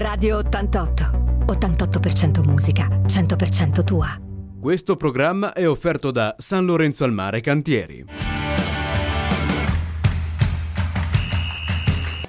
Radio 0.00 0.36
88. 0.38 1.44
88% 1.46 2.46
musica, 2.46 2.86
100% 2.86 3.82
tua. 3.82 4.06
Questo 4.60 4.96
programma 4.96 5.52
è 5.52 5.68
offerto 5.68 6.12
da 6.12 6.36
San 6.38 6.66
Lorenzo 6.66 7.02
al 7.02 7.12
Mare 7.12 7.40
Cantieri. 7.40 8.27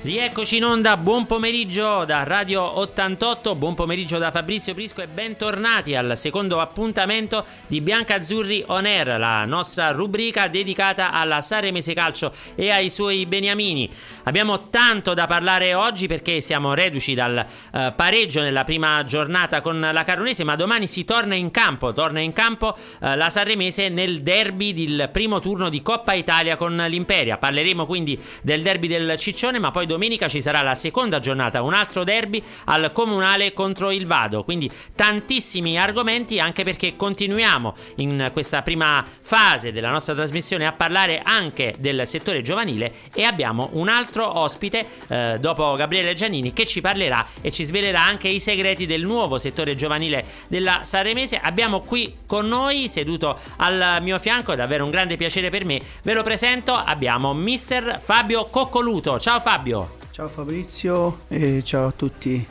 Rieccoci 0.09 0.57
in 0.57 0.63
onda, 0.63 0.97
buon 0.97 1.27
pomeriggio 1.27 2.03
da 2.03 2.23
Radio 2.23 2.79
88, 2.79 3.53
buon 3.53 3.75
pomeriggio 3.75 4.17
da 4.17 4.31
Fabrizio 4.31 4.73
Prisco 4.73 5.03
e 5.03 5.07
bentornati 5.07 5.93
al 5.93 6.17
secondo 6.17 6.59
appuntamento 6.59 7.45
di 7.67 7.79
Bianca 7.79 8.15
Azzurri 8.15 8.63
On 8.69 8.87
Air, 8.87 9.19
la 9.19 9.45
nostra 9.45 9.91
rubrica 9.91 10.47
dedicata 10.47 11.11
alla 11.11 11.41
Sanremese 11.41 11.93
Calcio 11.93 12.33
e 12.55 12.71
ai 12.71 12.89
suoi 12.89 13.27
beniamini. 13.27 13.87
Abbiamo 14.23 14.69
tanto 14.69 15.13
da 15.13 15.27
parlare 15.27 15.75
oggi 15.75 16.07
perché 16.07 16.41
siamo 16.41 16.73
reduci 16.73 17.13
dal 17.13 17.45
uh, 17.71 17.93
pareggio 17.95 18.41
nella 18.41 18.63
prima 18.63 19.03
giornata 19.03 19.61
con 19.61 19.79
la 19.79 20.03
Caronese, 20.03 20.43
ma 20.43 20.55
domani 20.55 20.87
si 20.87 21.05
torna 21.05 21.35
in 21.35 21.51
campo, 21.51 21.93
torna 21.93 22.19
in 22.19 22.33
campo 22.33 22.75
uh, 22.75 23.13
la 23.13 23.29
Sanremese 23.29 23.89
nel 23.89 24.23
derby 24.23 24.73
del 24.73 25.09
primo 25.13 25.39
turno 25.39 25.69
di 25.69 25.83
Coppa 25.83 26.13
Italia 26.13 26.55
con 26.55 26.75
l'Imperia. 26.75 27.37
Parleremo 27.37 27.85
quindi 27.85 28.19
del 28.41 28.63
derby 28.63 28.87
del 28.87 29.15
Ciccione, 29.15 29.59
ma 29.59 29.69
poi 29.69 29.85
domenica 29.85 29.97
domenica 29.99 30.29
ci 30.29 30.41
sarà 30.41 30.61
la 30.61 30.75
seconda 30.75 31.19
giornata, 31.19 31.61
un 31.61 31.73
altro 31.73 32.05
derby 32.05 32.41
al 32.65 32.91
comunale 32.93 33.51
contro 33.51 33.91
il 33.91 34.07
Vado. 34.07 34.45
Quindi 34.45 34.71
tantissimi 34.95 35.77
argomenti 35.77 36.39
anche 36.39 36.63
perché 36.63 36.95
continuiamo 36.95 37.75
in 37.95 38.29
questa 38.31 38.61
prima 38.61 39.05
fase 39.21 39.73
della 39.73 39.89
nostra 39.89 40.13
trasmissione 40.15 40.65
a 40.65 40.71
parlare 40.71 41.19
anche 41.21 41.75
del 41.79 42.07
settore 42.07 42.41
giovanile 42.41 42.93
e 43.13 43.23
abbiamo 43.23 43.71
un 43.73 43.89
altro 43.89 44.39
ospite 44.39 44.85
eh, 45.09 45.37
dopo 45.41 45.75
Gabriele 45.75 46.13
Giannini 46.13 46.53
che 46.53 46.65
ci 46.65 46.79
parlerà 46.79 47.27
e 47.41 47.51
ci 47.51 47.65
svelerà 47.65 48.01
anche 48.01 48.29
i 48.29 48.39
segreti 48.39 48.85
del 48.85 49.01
nuovo 49.01 49.37
settore 49.37 49.75
giovanile 49.75 50.23
della 50.47 50.81
Sanremese. 50.83 51.41
Abbiamo 51.43 51.81
qui 51.81 52.19
con 52.25 52.47
noi 52.47 52.87
seduto 52.87 53.37
al 53.57 53.97
mio 53.99 54.17
fianco, 54.17 54.53
è 54.53 54.55
davvero 54.55 54.85
un 54.85 54.91
grande 54.91 55.17
piacere 55.17 55.49
per 55.49 55.65
me. 55.65 55.81
Ve 56.03 56.13
lo 56.13 56.23
presento, 56.23 56.73
abbiamo 56.73 57.33
mister 57.33 57.99
Fabio 58.01 58.45
Coccoluto. 58.45 59.19
Ciao 59.19 59.41
Fabio. 59.41 59.88
Ciao 60.19 60.27
Fabrizio 60.27 61.19
e 61.29 61.63
ciao 61.63 61.87
a 61.87 61.91
tutti. 61.91 62.45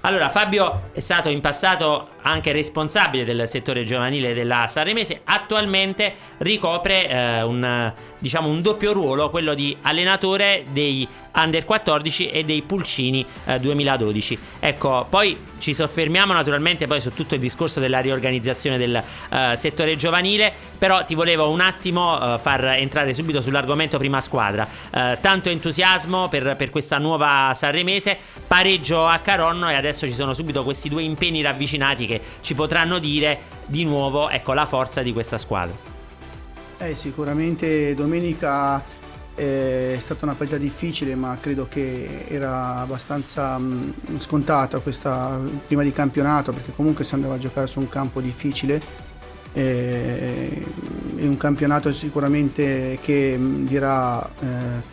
Allora, 0.00 0.30
Fabio 0.30 0.84
è 0.92 1.00
stato 1.00 1.28
in 1.28 1.42
passato 1.42 2.11
anche 2.22 2.52
responsabile 2.52 3.24
del 3.24 3.48
settore 3.48 3.84
giovanile 3.84 4.34
della 4.34 4.66
Sanremese, 4.68 5.20
attualmente 5.24 6.14
ricopre 6.38 7.08
eh, 7.08 7.42
un, 7.42 7.92
diciamo, 8.18 8.48
un 8.48 8.62
doppio 8.62 8.92
ruolo, 8.92 9.30
quello 9.30 9.54
di 9.54 9.76
allenatore 9.82 10.64
dei 10.70 11.06
Under 11.34 11.64
14 11.64 12.28
e 12.28 12.44
dei 12.44 12.62
Pulcini 12.62 13.24
eh, 13.46 13.58
2012. 13.58 14.38
Ecco, 14.60 15.06
poi 15.08 15.38
ci 15.58 15.72
soffermiamo 15.72 16.32
naturalmente 16.32 16.86
poi 16.86 17.00
su 17.00 17.14
tutto 17.14 17.34
il 17.34 17.40
discorso 17.40 17.80
della 17.80 18.00
riorganizzazione 18.00 18.76
del 18.76 19.02
eh, 19.30 19.56
settore 19.56 19.96
giovanile, 19.96 20.52
però 20.76 21.04
ti 21.04 21.14
volevo 21.14 21.48
un 21.48 21.60
attimo 21.60 22.34
eh, 22.34 22.38
far 22.38 22.64
entrare 22.64 23.14
subito 23.14 23.40
sull'argomento 23.40 23.96
prima 23.96 24.20
squadra. 24.20 24.68
Eh, 24.92 25.18
tanto 25.20 25.48
entusiasmo 25.48 26.28
per, 26.28 26.54
per 26.56 26.68
questa 26.68 26.98
nuova 26.98 27.52
Sanremese, 27.54 28.18
pareggio 28.46 29.06
a 29.06 29.18
Caronno 29.18 29.70
e 29.70 29.74
adesso 29.74 30.06
ci 30.06 30.14
sono 30.14 30.34
subito 30.34 30.64
questi 30.64 30.90
due 30.90 31.02
impegni 31.02 31.40
ravvicinati 31.40 32.06
che 32.12 32.20
ci 32.40 32.54
potranno 32.54 32.98
dire 32.98 33.38
di 33.66 33.84
nuovo 33.84 34.28
ecco, 34.28 34.52
la 34.52 34.66
forza 34.66 35.02
di 35.02 35.12
questa 35.12 35.38
squadra. 35.38 35.74
Eh, 36.78 36.94
sicuramente 36.96 37.94
domenica 37.94 38.82
eh, 39.34 39.94
è 39.96 40.00
stata 40.00 40.24
una 40.24 40.34
partita 40.34 40.58
difficile, 40.58 41.14
ma 41.14 41.36
credo 41.40 41.66
che 41.68 42.24
era 42.28 42.78
abbastanza 42.78 43.58
mm, 43.58 43.90
scontata 44.18 44.78
questa 44.80 45.38
prima 45.66 45.82
di 45.82 45.92
campionato, 45.92 46.52
perché 46.52 46.72
comunque 46.74 47.04
si 47.04 47.14
andava 47.14 47.34
a 47.34 47.38
giocare 47.38 47.66
su 47.66 47.78
un 47.78 47.88
campo 47.88 48.20
difficile. 48.20 49.10
Eh, 49.54 50.66
è 51.16 51.26
un 51.26 51.36
campionato 51.36 51.92
sicuramente 51.92 52.98
che 53.02 53.36
mm, 53.38 53.66
dirà 53.66 54.28
eh, 54.40 54.91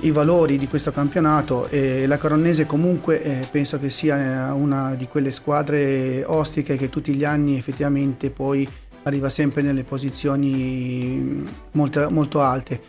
i 0.00 0.10
valori 0.10 0.58
di 0.58 0.68
questo 0.68 0.90
campionato 0.90 1.68
e 1.68 2.06
la 2.06 2.18
Caronese 2.18 2.66
comunque 2.66 3.22
eh, 3.22 3.46
penso 3.50 3.78
che 3.78 3.88
sia 3.88 4.52
una 4.52 4.94
di 4.94 5.06
quelle 5.06 5.32
squadre 5.32 6.24
ostiche 6.24 6.76
che 6.76 6.88
tutti 6.88 7.14
gli 7.14 7.24
anni 7.24 7.56
effettivamente 7.56 8.30
poi 8.30 8.68
arriva 9.04 9.28
sempre 9.28 9.62
nelle 9.62 9.84
posizioni 9.84 11.46
molto, 11.72 12.10
molto 12.10 12.42
alte 12.42 12.80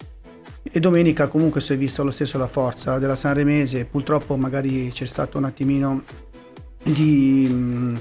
e 0.63 0.79
domenica 0.79 1.27
comunque 1.27 1.61
si 1.61 1.73
è 1.73 1.77
visto 1.77 2.03
lo 2.03 2.11
stesso 2.11 2.37
la 2.37 2.47
forza 2.47 2.97
della 2.97 3.15
Sanremese 3.15 3.85
purtroppo 3.85 4.35
magari 4.35 4.89
c'è 4.91 5.05
stato 5.05 5.37
un 5.37 5.45
attimino 5.45 6.03
di 6.83 7.93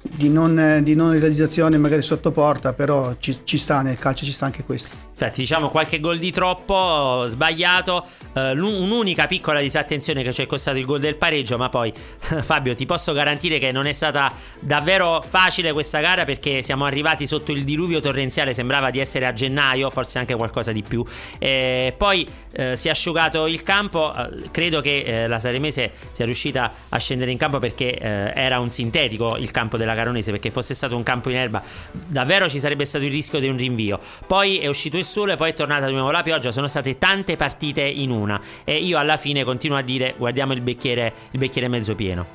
di 0.00 0.28
non, 0.28 0.80
di 0.82 0.94
non 0.94 1.10
realizzazione 1.12 1.76
magari 1.76 2.02
sotto 2.02 2.30
porta, 2.30 2.72
però 2.72 3.16
ci, 3.18 3.40
ci, 3.44 3.58
sta 3.58 3.82
nel 3.82 3.98
calcio, 3.98 4.24
ci 4.24 4.32
sta 4.32 4.46
anche 4.46 4.64
questo. 4.64 5.07
Infatti, 5.20 5.40
diciamo 5.40 5.68
qualche 5.68 5.98
gol 5.98 6.16
di 6.18 6.30
troppo, 6.30 7.24
sbagliato, 7.26 8.06
eh, 8.34 8.52
un'unica 8.52 9.26
piccola 9.26 9.58
disattenzione 9.58 10.22
che 10.22 10.32
ci 10.32 10.42
è 10.42 10.46
costato 10.46 10.78
il 10.78 10.84
gol 10.84 11.00
del 11.00 11.16
pareggio, 11.16 11.56
ma 11.56 11.68
poi 11.68 11.92
Fabio 12.22 12.76
ti 12.76 12.86
posso 12.86 13.12
garantire 13.12 13.58
che 13.58 13.72
non 13.72 13.86
è 13.86 13.92
stata 13.92 14.32
davvero 14.60 15.20
facile 15.28 15.72
questa 15.72 15.98
gara 15.98 16.24
perché 16.24 16.62
siamo 16.62 16.84
arrivati 16.84 17.26
sotto 17.26 17.50
il 17.50 17.64
diluvio 17.64 17.98
torrenziale, 17.98 18.54
sembrava 18.54 18.90
di 18.90 19.00
essere 19.00 19.26
a 19.26 19.32
gennaio, 19.32 19.90
forse 19.90 20.20
anche 20.20 20.36
qualcosa 20.36 20.70
di 20.70 20.84
più. 20.84 21.04
E 21.40 21.92
poi 21.96 22.24
eh, 22.52 22.76
si 22.76 22.86
è 22.86 22.92
asciugato 22.92 23.48
il 23.48 23.64
campo, 23.64 24.14
eh, 24.14 24.50
credo 24.52 24.80
che 24.80 25.00
eh, 25.00 25.26
la 25.26 25.40
Saremese 25.40 25.90
sia 26.12 26.26
riuscita 26.26 26.72
a 26.88 26.98
scendere 26.98 27.32
in 27.32 27.38
campo 27.38 27.58
perché 27.58 27.98
eh, 27.98 28.32
era 28.36 28.60
un 28.60 28.70
sintetico 28.70 29.36
il 29.36 29.50
campo 29.50 29.76
della 29.76 29.96
Caronese 29.96 30.30
perché 30.30 30.52
fosse 30.52 30.74
stato 30.74 30.94
un 30.96 31.02
campo 31.02 31.28
in 31.28 31.36
erba 31.36 31.60
davvero 31.90 32.48
ci 32.48 32.60
sarebbe 32.60 32.84
stato 32.84 33.04
il 33.04 33.10
rischio 33.10 33.40
di 33.40 33.48
un 33.48 33.56
rinvio. 33.56 33.98
Poi 34.24 34.58
è 34.58 34.68
uscito 34.68 34.96
il 34.96 35.06
sole, 35.08 35.36
poi 35.36 35.50
è 35.50 35.54
tornata 35.54 35.86
di 35.86 35.92
nuovo 35.92 36.10
la 36.10 36.22
pioggia, 36.22 36.52
sono 36.52 36.68
state 36.68 36.98
tante 36.98 37.36
partite 37.36 37.82
in 37.82 38.10
una 38.10 38.40
e 38.62 38.76
io 38.76 38.98
alla 38.98 39.16
fine 39.16 39.42
continuo 39.42 39.76
a 39.76 39.82
dire 39.82 40.14
guardiamo 40.16 40.52
il 40.52 40.60
bicchiere, 40.60 41.12
il 41.30 41.38
bicchiere 41.38 41.66
mezzo 41.68 41.94
pieno. 41.94 42.26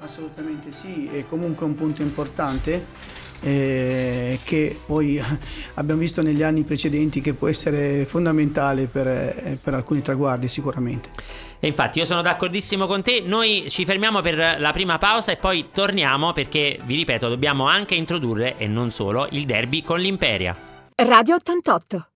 Assolutamente 0.00 0.72
sì, 0.72 1.08
è 1.12 1.24
comunque 1.28 1.66
un 1.66 1.74
punto 1.74 2.02
importante. 2.02 3.10
Eh, 3.44 4.38
che 4.44 4.78
poi 4.86 5.20
abbiamo 5.74 6.00
visto 6.00 6.22
negli 6.22 6.44
anni 6.44 6.62
precedenti 6.62 7.20
che 7.20 7.34
può 7.34 7.48
essere 7.48 8.04
fondamentale 8.04 8.86
per, 8.86 9.08
eh, 9.08 9.58
per 9.60 9.74
alcuni 9.74 10.00
traguardi 10.00 10.46
sicuramente. 10.46 11.10
E 11.58 11.66
infatti 11.66 11.98
io 12.00 12.04
sono 12.04 12.22
d'accordissimo 12.22 12.86
con 12.86 13.02
te, 13.02 13.20
noi 13.24 13.66
ci 13.68 13.84
fermiamo 13.84 14.20
per 14.20 14.60
la 14.60 14.72
prima 14.72 14.98
pausa 14.98 15.30
e 15.32 15.36
poi 15.36 15.70
torniamo 15.72 16.32
perché, 16.32 16.78
vi 16.84 16.96
ripeto, 16.96 17.28
dobbiamo 17.28 17.66
anche 17.66 17.94
introdurre, 17.94 18.56
e 18.58 18.66
non 18.66 18.90
solo, 18.90 19.28
il 19.30 19.44
derby 19.44 19.82
con 19.82 20.00
l'Imperia. 20.00 20.56
Radio 20.96 21.36
88 21.36 22.11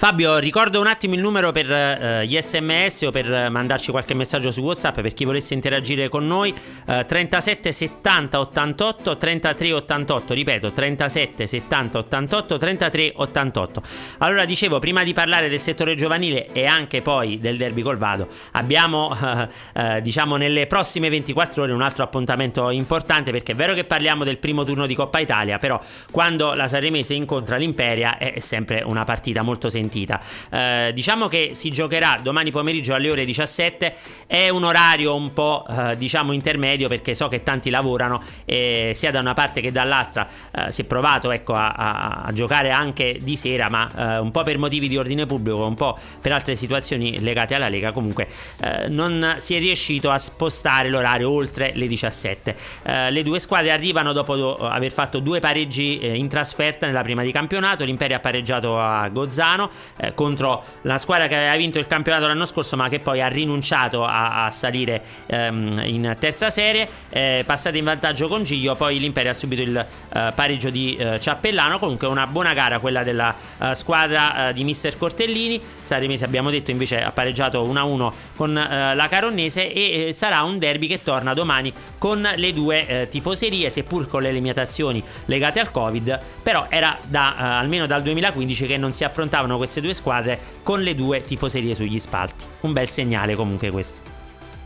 Fabio, 0.00 0.38
ricordo 0.38 0.80
un 0.80 0.86
attimo 0.86 1.12
il 1.12 1.20
numero 1.20 1.52
per 1.52 1.68
uh, 1.68 2.24
gli 2.24 2.40
sms 2.40 3.02
o 3.02 3.10
per 3.10 3.50
mandarci 3.50 3.90
qualche 3.90 4.14
messaggio 4.14 4.50
su 4.50 4.62
WhatsApp 4.62 5.00
per 5.00 5.12
chi 5.12 5.26
volesse 5.26 5.52
interagire 5.52 6.08
con 6.08 6.26
noi. 6.26 6.54
Uh, 6.86 7.04
37 7.04 7.70
70 7.70 8.40
88 8.40 9.18
33 9.18 9.72
88. 9.74 10.32
Ripeto, 10.32 10.70
37 10.72 11.46
70 11.46 11.98
88 11.98 12.56
33 12.56 13.12
88. 13.14 13.82
Allora, 14.20 14.46
dicevo, 14.46 14.78
prima 14.78 15.04
di 15.04 15.12
parlare 15.12 15.50
del 15.50 15.60
settore 15.60 15.94
giovanile 15.94 16.50
e 16.50 16.64
anche 16.64 17.02
poi 17.02 17.38
del 17.38 17.58
derby 17.58 17.82
col 17.82 17.98
Vado, 17.98 18.28
abbiamo, 18.52 19.10
uh, 19.10 20.00
diciamo, 20.00 20.36
nelle 20.36 20.66
prossime 20.66 21.10
24 21.10 21.64
ore 21.64 21.72
un 21.72 21.82
altro 21.82 22.04
appuntamento 22.04 22.70
importante 22.70 23.32
perché 23.32 23.52
è 23.52 23.54
vero 23.54 23.74
che 23.74 23.84
parliamo 23.84 24.24
del 24.24 24.38
primo 24.38 24.64
turno 24.64 24.86
di 24.86 24.94
Coppa 24.94 25.18
Italia, 25.18 25.58
però 25.58 25.78
quando 26.10 26.54
la 26.54 26.68
Saremese 26.68 27.12
incontra 27.12 27.56
l'Imperia 27.56 28.16
è 28.16 28.38
sempre 28.38 28.82
una 28.82 29.04
partita 29.04 29.42
molto 29.42 29.68
sentita 29.68 29.88
sentita. 29.90 30.20
Eh, 30.50 30.92
diciamo 30.94 31.26
che 31.26 31.50
si 31.54 31.70
giocherà 31.70 32.20
domani 32.22 32.52
pomeriggio 32.52 32.94
alle 32.94 33.10
ore 33.10 33.24
17. 33.24 33.94
È 34.26 34.48
un 34.48 34.62
orario 34.62 35.16
un 35.16 35.32
po' 35.32 35.66
eh, 35.68 35.96
diciamo 35.98 36.32
intermedio 36.32 36.88
perché 36.88 37.16
so 37.16 37.26
che 37.26 37.42
tanti 37.42 37.68
lavorano 37.68 38.22
e 38.44 38.92
sia 38.94 39.10
da 39.10 39.18
una 39.18 39.34
parte 39.34 39.60
che 39.60 39.72
dall'altra 39.72 40.28
eh, 40.52 40.70
si 40.70 40.82
è 40.82 40.84
provato 40.84 41.32
ecco, 41.32 41.54
a, 41.54 41.72
a, 41.72 42.22
a, 42.26 42.32
giocare 42.32 42.70
anche 42.70 43.18
di 43.20 43.34
sera, 43.34 43.68
ma 43.68 43.88
eh, 43.96 44.18
un 44.18 44.30
po' 44.30 44.44
per 44.44 44.58
motivi 44.58 44.88
di 44.88 44.96
ordine 44.96 45.26
pubblico, 45.26 45.66
un 45.66 45.74
po' 45.74 45.98
per 46.20 46.32
altre 46.32 46.54
situazioni 46.54 47.18
legate 47.20 47.54
alla 47.54 47.68
Lega. 47.68 47.90
Comunque 47.92 48.28
eh, 48.62 48.88
non 48.88 49.36
si 49.38 49.56
è 49.56 49.58
riuscito 49.58 50.10
a 50.10 50.18
spostare 50.18 50.88
l'orario 50.88 51.30
oltre 51.30 51.72
le 51.74 51.88
17. 51.88 52.56
Eh, 52.82 53.10
le 53.10 53.22
due 53.22 53.40
squadre 53.40 53.72
arrivano 53.72 54.12
dopo 54.12 54.56
aver 54.56 54.92
fatto 54.92 55.18
due 55.18 55.40
pareggi 55.40 55.98
in 56.16 56.28
trasferta 56.28 56.86
nella 56.86 57.02
prima 57.02 57.22
di 57.22 57.32
campionato. 57.32 57.84
L'Imperio 57.84 58.16
ha 58.16 58.20
pareggiato 58.20 58.78
a 58.78 59.08
Gozzano 59.08 59.70
eh, 59.96 60.14
contro 60.14 60.62
la 60.82 60.98
squadra 60.98 61.26
che 61.26 61.36
aveva 61.36 61.56
vinto 61.56 61.78
il 61.78 61.86
campionato 61.86 62.26
l'anno 62.26 62.46
scorso 62.46 62.76
ma 62.76 62.88
che 62.88 62.98
poi 62.98 63.20
ha 63.20 63.28
rinunciato 63.28 64.04
a, 64.04 64.46
a 64.46 64.50
salire 64.50 65.02
ehm, 65.26 65.82
in 65.84 66.16
terza 66.18 66.50
serie, 66.50 66.88
eh, 67.10 67.42
passata 67.46 67.76
in 67.76 67.84
vantaggio 67.84 68.28
con 68.28 68.42
Giglio, 68.42 68.74
poi 68.74 68.98
l'Imperia 68.98 69.30
ha 69.30 69.34
subito 69.34 69.62
il 69.62 69.76
eh, 69.76 70.32
pareggio 70.34 70.70
di 70.70 70.96
eh, 70.96 71.20
Ciappellano, 71.20 71.78
comunque 71.78 72.06
una 72.06 72.26
buona 72.26 72.52
gara 72.52 72.78
quella 72.78 73.02
della 73.02 73.34
eh, 73.58 73.74
squadra 73.74 74.52
di 74.52 74.64
mister 74.64 74.96
Cortellini, 74.96 75.60
Saremese 75.82 76.24
abbiamo 76.24 76.50
detto 76.50 76.70
invece 76.70 77.02
ha 77.02 77.10
pareggiato 77.10 77.64
1-1 77.66 78.12
con 78.36 78.54
la 78.54 79.08
Caronnese 79.08 79.72
e 79.72 80.14
sarà 80.16 80.42
un 80.42 80.58
derby 80.58 80.86
che 80.86 81.02
torna 81.02 81.34
domani 81.34 81.72
con 81.98 82.26
le 82.36 82.52
due 82.52 83.08
tifoserie, 83.10 83.70
seppur 83.70 84.08
con 84.08 84.22
le 84.22 84.32
limitazioni 84.32 85.02
legate 85.26 85.60
al 85.60 85.70
Covid, 85.70 86.18
però 86.42 86.66
era 86.68 86.96
da, 87.02 87.58
almeno 87.58 87.86
dal 87.86 88.02
2015 88.02 88.66
che 88.66 88.76
non 88.76 88.92
si 88.92 89.04
affrontavano 89.04 89.56
queste 89.56 89.69
due 89.78 89.94
squadre 89.94 90.38
con 90.64 90.80
le 90.80 90.96
due 90.96 91.22
tifoserie 91.24 91.76
sugli 91.76 92.00
spalti. 92.00 92.44
Un 92.62 92.72
bel 92.72 92.88
segnale 92.88 93.36
comunque 93.36 93.70
questo. 93.70 94.00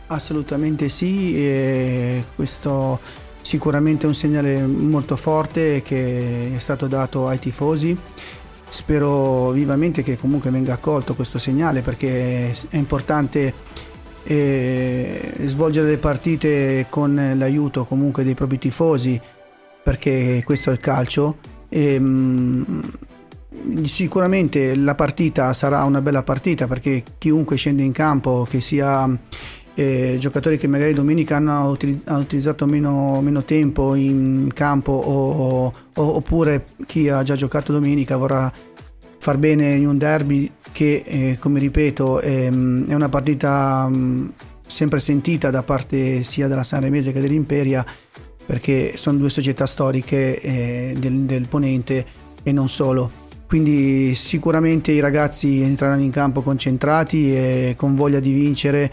Assolutamente 0.07 0.89
sì, 0.89 1.37
e 1.37 2.23
questo 2.33 2.99
sicuramente 3.41 4.05
è 4.05 4.07
un 4.07 4.15
segnale 4.15 4.65
molto 4.65 5.15
forte 5.15 5.83
che 5.83 6.51
è 6.55 6.59
stato 6.59 6.87
dato 6.87 7.27
ai 7.27 7.37
tifosi. 7.37 7.95
Spero 8.67 9.51
vivamente 9.51 10.01
che 10.01 10.17
comunque 10.17 10.49
venga 10.49 10.73
accolto 10.73 11.13
questo 11.13 11.37
segnale 11.37 11.81
perché 11.81 12.51
è 12.69 12.77
importante 12.77 13.53
eh, 14.23 15.33
svolgere 15.45 15.89
le 15.89 15.97
partite 15.97 16.87
con 16.89 17.33
l'aiuto 17.37 17.85
comunque 17.85 18.23
dei 18.23 18.33
propri 18.33 18.57
tifosi 18.57 19.21
perché 19.83 20.41
questo 20.43 20.71
è 20.71 20.73
il 20.73 20.79
calcio. 20.79 21.37
E, 21.69 21.99
mh, 21.99 22.91
sicuramente 23.83 24.75
la 24.75 24.95
partita 24.95 25.53
sarà 25.53 25.83
una 25.83 26.01
bella 26.01 26.23
partita 26.23 26.67
perché 26.67 27.03
chiunque 27.17 27.55
scende 27.57 27.83
in 27.83 27.91
campo, 27.91 28.47
che 28.49 28.61
sia 28.61 29.09
eh, 29.75 30.15
giocatori 30.19 30.57
che 30.57 30.67
magari 30.67 30.93
domenica 30.93 31.35
hanno, 31.35 31.77
hanno 32.05 32.19
utilizzato 32.19 32.65
meno, 32.65 33.21
meno, 33.21 33.43
tempo 33.43 33.93
in 33.95 34.49
campo 34.53 34.91
o, 34.91 35.65
o, 35.67 36.15
oppure 36.15 36.65
chi 36.85 37.09
ha 37.09 37.21
già 37.23 37.35
giocato 37.35 37.73
domenica 37.73 38.15
vorrà 38.15 38.51
far 39.17 39.37
bene 39.37 39.73
in 39.73 39.87
un 39.87 39.97
derby 39.97 40.49
che, 40.71 41.03
eh, 41.05 41.37
come 41.39 41.59
ripeto, 41.59 42.19
è, 42.19 42.45
è 42.47 42.93
una 42.93 43.09
partita 43.09 43.87
mh, 43.87 44.33
sempre 44.65 44.99
sentita 44.99 45.49
da 45.49 45.63
parte 45.63 46.23
sia 46.23 46.47
della 46.47 46.63
Sanremese 46.63 47.11
che 47.11 47.21
dell'Imperia 47.21 47.85
perché 48.45 48.93
sono 48.95 49.17
due 49.17 49.29
società 49.29 49.65
storiche 49.65 50.39
eh, 50.39 50.95
del, 50.97 51.21
del 51.21 51.47
Ponente 51.47 52.05
e 52.43 52.51
non 52.51 52.69
solo. 52.69 53.23
Quindi 53.47 54.15
sicuramente 54.15 54.91
i 54.91 54.99
ragazzi 54.99 55.61
entreranno 55.61 56.01
in 56.01 56.11
campo 56.11 56.41
concentrati 56.41 57.35
e 57.35 57.75
con 57.77 57.95
voglia 57.95 58.19
di 58.19 58.33
vincere 58.33 58.91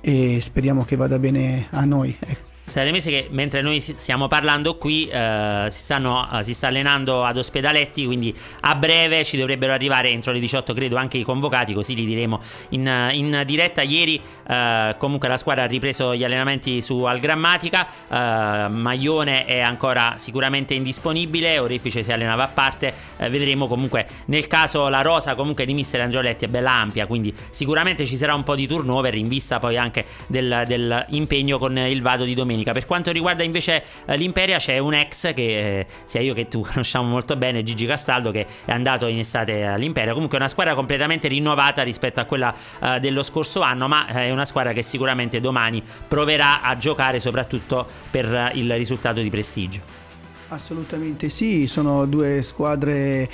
e 0.00 0.38
speriamo 0.40 0.84
che 0.84 0.96
vada 0.96 1.18
bene 1.18 1.66
a 1.70 1.84
noi. 1.84 2.16
Ecco. 2.18 2.51
Saremese 2.64 3.10
che 3.10 3.26
mentre 3.30 3.60
noi 3.60 3.80
stiamo 3.80 4.28
parlando 4.28 4.76
qui 4.76 5.08
eh, 5.08 5.66
si, 5.68 5.80
stanno, 5.80 6.28
eh, 6.32 6.44
si, 6.44 6.54
sta 6.54 6.68
allenando 6.68 7.24
ad 7.24 7.36
Ospedaletti, 7.36 8.06
quindi 8.06 8.34
a 8.60 8.76
breve 8.76 9.24
ci 9.24 9.36
dovrebbero 9.36 9.72
arrivare 9.72 10.10
entro 10.10 10.32
le 10.32 10.38
18 10.38 10.72
credo 10.72 10.96
anche 10.96 11.18
i 11.18 11.24
convocati, 11.24 11.74
così 11.74 11.94
li 11.96 12.06
diremo 12.06 12.40
in, 12.70 13.10
in 13.12 13.42
diretta. 13.44 13.82
Ieri 13.82 14.20
eh, 14.48 14.94
comunque 14.96 15.28
la 15.28 15.36
squadra 15.36 15.64
ha 15.64 15.66
ripreso 15.66 16.14
gli 16.14 16.22
allenamenti 16.22 16.80
su 16.82 17.02
Algrammatica, 17.02 17.86
eh, 17.86 18.68
Maglione 18.68 19.44
è 19.44 19.58
ancora 19.60 20.14
sicuramente 20.18 20.72
indisponibile, 20.72 21.58
Orefice 21.58 22.04
si 22.04 22.12
allenava 22.12 22.44
a 22.44 22.48
parte, 22.48 22.94
eh, 23.18 23.28
vedremo 23.28 23.66
comunque 23.66 24.06
nel 24.26 24.46
caso 24.46 24.88
la 24.88 25.02
rosa 25.02 25.34
comunque 25.34 25.66
di 25.66 25.74
mister 25.74 26.00
Andrioletti 26.00 26.44
è 26.44 26.48
bella 26.48 26.72
ampia, 26.72 27.06
quindi 27.06 27.34
sicuramente 27.50 28.06
ci 28.06 28.16
sarà 28.16 28.34
un 28.34 28.44
po' 28.44 28.54
di 28.54 28.68
turnover 28.68 29.14
in 29.16 29.26
vista 29.26 29.58
poi 29.58 29.76
anche 29.76 30.06
del, 30.28 30.62
dell'impegno 30.66 31.58
con 31.58 31.76
il 31.76 32.00
vado 32.00 32.24
di 32.24 32.34
domenica 32.34 32.50
domenica. 32.62 32.72
Per 32.72 32.86
quanto 32.86 33.10
riguarda 33.10 33.42
invece 33.42 33.82
eh, 34.06 34.16
l'Imperia, 34.16 34.58
c'è 34.58 34.78
un 34.78 34.94
ex 34.94 35.34
che 35.34 35.80
eh, 35.80 35.86
sia 36.04 36.20
io 36.20 36.34
che 36.34 36.48
tu 36.48 36.64
conosciamo 36.66 37.08
molto 37.08 37.36
bene, 37.36 37.62
Gigi 37.62 37.86
Castaldo, 37.86 38.30
che 38.30 38.46
è 38.64 38.72
andato 38.72 39.06
in 39.06 39.18
estate 39.18 39.64
all'Imperia. 39.64 40.12
Comunque 40.12 40.38
è 40.38 40.40
una 40.40 40.50
squadra 40.50 40.74
completamente 40.74 41.28
rinnovata 41.28 41.82
rispetto 41.82 42.20
a 42.20 42.24
quella 42.24 42.54
eh, 42.80 43.00
dello 43.00 43.22
scorso 43.22 43.60
anno, 43.60 43.88
ma 43.88 44.06
è 44.06 44.30
una 44.30 44.44
squadra 44.44 44.72
che 44.72 44.82
sicuramente 44.82 45.40
domani 45.40 45.82
proverà 46.08 46.62
a 46.62 46.76
giocare 46.76 47.20
soprattutto 47.20 47.86
per 48.10 48.52
il 48.54 48.72
risultato 48.74 49.20
di 49.20 49.30
prestigio. 49.30 50.00
Assolutamente 50.48 51.28
sì, 51.28 51.66
sono 51.66 52.04
due 52.04 52.42
squadre 52.42 53.30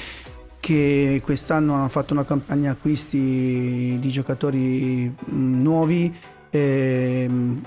che 0.60 1.20
quest'anno 1.24 1.74
hanno 1.74 1.88
fatto 1.88 2.12
una 2.12 2.24
campagna 2.24 2.72
acquisti 2.72 3.96
di 3.98 4.10
giocatori 4.10 5.12
nuovi 5.26 6.14
e, 6.50 7.24
ehm, 7.28 7.62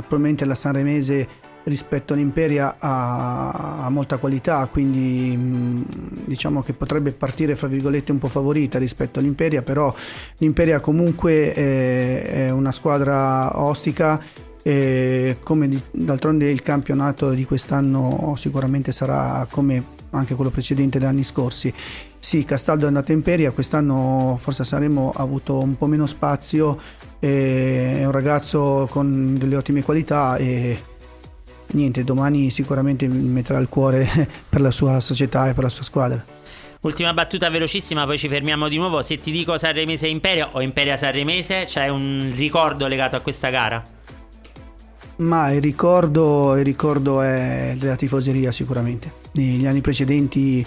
probabilmente 0.00 0.44
la 0.44 0.54
Sanremese 0.54 1.46
rispetto 1.64 2.14
all'Imperia 2.14 2.76
ha, 2.78 3.84
ha, 3.84 3.90
molta 3.90 4.16
qualità, 4.16 4.66
quindi 4.66 5.34
mm, 5.36 5.82
diciamo 6.24 6.62
che 6.62 6.72
potrebbe 6.72 7.12
partire 7.12 7.54
fra 7.54 7.68
virgolette 7.68 8.10
un 8.10 8.18
po' 8.18 8.28
favorita 8.28 8.78
rispetto 8.78 9.18
all'Imperia, 9.18 9.62
però 9.62 9.94
l'Imperia 10.38 10.80
comunque 10.80 11.52
è, 11.52 12.46
è 12.46 12.50
una 12.50 12.72
squadra 12.72 13.60
ostica 13.60 14.20
e 14.62 15.38
come 15.42 15.82
d'altronde 15.92 16.50
il 16.50 16.62
campionato 16.62 17.30
di 17.30 17.44
quest'anno 17.44 18.34
sicuramente 18.36 18.92
sarà 18.92 19.46
come 19.48 19.96
anche 20.10 20.34
quello 20.34 20.50
precedente 20.50 20.98
degli 20.98 21.08
anni 21.08 21.24
scorsi. 21.24 21.72
Sì, 22.18 22.44
Castaldo 22.44 22.84
è 22.84 22.88
andato 22.88 23.12
in 23.12 23.18
Imperia, 23.18 23.52
quest'anno 23.52 24.36
forse 24.38 24.64
saremmo 24.64 25.12
avuto 25.14 25.58
un 25.58 25.76
po' 25.76 25.86
meno 25.86 26.06
spazio 26.06 26.78
è 27.18 28.04
un 28.04 28.10
ragazzo 28.12 28.86
con 28.90 29.34
delle 29.34 29.56
ottime 29.56 29.82
qualità 29.82 30.36
e 30.36 30.80
niente, 31.72 32.04
domani 32.04 32.50
sicuramente 32.50 33.08
metterà 33.08 33.58
il 33.58 33.68
cuore 33.68 34.08
per 34.48 34.60
la 34.60 34.70
sua 34.70 35.00
società 35.00 35.48
e 35.48 35.54
per 35.54 35.64
la 35.64 35.68
sua 35.68 35.84
squadra. 35.84 36.24
Ultima 36.80 37.12
battuta 37.12 37.50
velocissima, 37.50 38.04
poi 38.04 38.16
ci 38.16 38.28
fermiamo 38.28 38.68
di 38.68 38.76
nuovo. 38.76 39.02
Se 39.02 39.18
ti 39.18 39.32
dico 39.32 39.58
Sanremese 39.58 40.06
Imperia 40.06 40.50
o 40.52 40.60
Imperia 40.60 40.96
Sanremese, 40.96 41.64
c'è 41.64 41.88
un 41.88 42.32
ricordo 42.36 42.86
legato 42.86 43.16
a 43.16 43.20
questa 43.20 43.50
gara? 43.50 43.82
Ma 45.16 45.50
il 45.50 45.60
ricordo, 45.60 46.56
il 46.56 46.64
ricordo 46.64 47.20
è 47.20 47.74
della 47.76 47.96
tifoseria 47.96 48.52
sicuramente. 48.52 49.10
Negli 49.32 49.66
anni 49.66 49.80
precedenti 49.80 50.64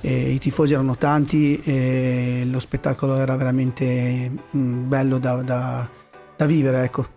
e 0.00 0.30
I 0.30 0.38
tifosi 0.38 0.74
erano 0.74 0.96
tanti 0.96 1.60
e 1.60 2.42
lo 2.48 2.60
spettacolo 2.60 3.16
era 3.16 3.36
veramente 3.36 4.30
mm, 4.56 4.88
bello 4.88 5.18
da, 5.18 5.42
da, 5.42 5.88
da 6.36 6.46
vivere, 6.46 6.84
ecco. 6.84 7.16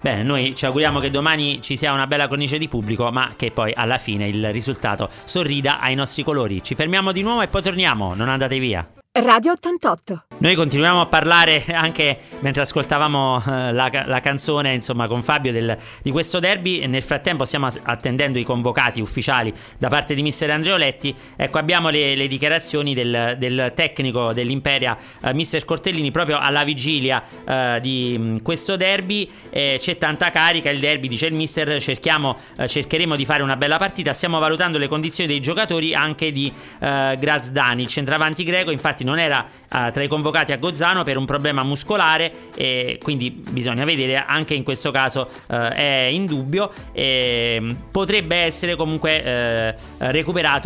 Bene, 0.00 0.24
noi 0.24 0.54
ci 0.56 0.66
auguriamo 0.66 0.98
che 0.98 1.10
domani 1.10 1.60
ci 1.60 1.76
sia 1.76 1.92
una 1.92 2.08
bella 2.08 2.26
cornice 2.26 2.58
di 2.58 2.68
pubblico, 2.68 3.10
ma 3.12 3.34
che 3.36 3.52
poi 3.52 3.72
alla 3.72 3.98
fine 3.98 4.26
il 4.26 4.52
risultato 4.52 5.08
sorrida 5.24 5.78
ai 5.80 5.94
nostri 5.94 6.24
colori. 6.24 6.62
Ci 6.62 6.74
fermiamo 6.74 7.12
di 7.12 7.22
nuovo 7.22 7.40
e 7.42 7.48
poi 7.48 7.62
torniamo, 7.62 8.14
non 8.14 8.28
andate 8.28 8.58
via. 8.58 9.01
Radio 9.14 9.52
88. 9.52 10.24
Noi 10.38 10.54
continuiamo 10.54 11.02
a 11.02 11.06
parlare 11.06 11.62
anche 11.68 12.18
mentre 12.40 12.62
ascoltavamo 12.62 13.42
eh, 13.46 13.72
la, 13.72 13.90
la, 14.06 14.20
canzone 14.20 14.72
insomma, 14.72 15.06
con 15.06 15.22
Fabio 15.22 15.52
del, 15.52 15.76
di 16.02 16.10
questo 16.10 16.40
derby 16.40 16.78
e 16.78 16.86
nel 16.86 17.02
frattempo 17.02 17.44
stiamo 17.44 17.68
attendendo 17.82 18.38
i 18.38 18.42
convocati 18.42 19.02
ufficiali 19.02 19.52
da 19.76 19.88
parte 19.88 20.14
di 20.14 20.22
mister 20.22 20.50
Andreoletti. 20.50 21.14
Ecco, 21.36 21.58
abbiamo 21.58 21.90
le, 21.90 22.14
le 22.14 22.26
dichiarazioni 22.26 22.94
del, 22.94 23.36
del, 23.38 23.72
tecnico 23.76 24.32
dell'Imperia, 24.32 24.96
eh, 25.22 25.34
mister 25.34 25.66
Cortellini, 25.66 26.10
proprio 26.10 26.38
alla 26.38 26.64
vigilia 26.64 27.22
eh, 27.46 27.80
di 27.82 28.16
mh, 28.18 28.42
questo 28.42 28.76
derby. 28.76 29.30
c'è 29.50 29.98
tanta 29.98 30.30
carica, 30.30 30.70
il 30.70 30.80
derby, 30.80 31.08
dice 31.08 31.26
il 31.26 31.34
mister, 31.34 31.78
cerchiamo, 31.82 32.38
eh, 32.56 32.66
cercheremo 32.66 33.14
di 33.14 33.26
fare 33.26 33.42
una 33.42 33.56
bella 33.58 33.76
partita. 33.76 34.14
Stiamo 34.14 34.38
valutando 34.38 34.78
le 34.78 34.88
condizioni 34.88 35.28
dei 35.28 35.40
giocatori 35.40 35.94
anche 35.94 36.32
di 36.32 36.50
eh, 36.80 37.16
Grazdani, 37.20 37.82
il 37.82 37.88
centravanti 37.88 38.42
greco, 38.42 38.70
infatti 38.70 39.01
non 39.02 39.18
era 39.18 39.46
eh, 39.46 39.90
tra 39.92 40.02
i 40.02 40.08
convocati 40.08 40.52
a 40.52 40.56
Gozzano 40.56 41.02
per 41.02 41.16
un 41.16 41.24
problema 41.24 41.62
muscolare 41.62 42.50
e 42.54 42.98
quindi 43.02 43.30
bisogna 43.30 43.84
vedere 43.84 44.16
anche 44.26 44.54
in 44.54 44.62
questo 44.62 44.90
caso 44.90 45.28
eh, 45.48 45.74
è 45.74 46.08
in 46.10 46.26
dubbio 46.26 46.70
e 46.92 47.58
mm, 47.60 47.70
potrebbe 47.90 48.36
essere 48.36 48.76
comunque 48.76 49.24
eh, 49.24 49.74
recuperato 49.98 50.60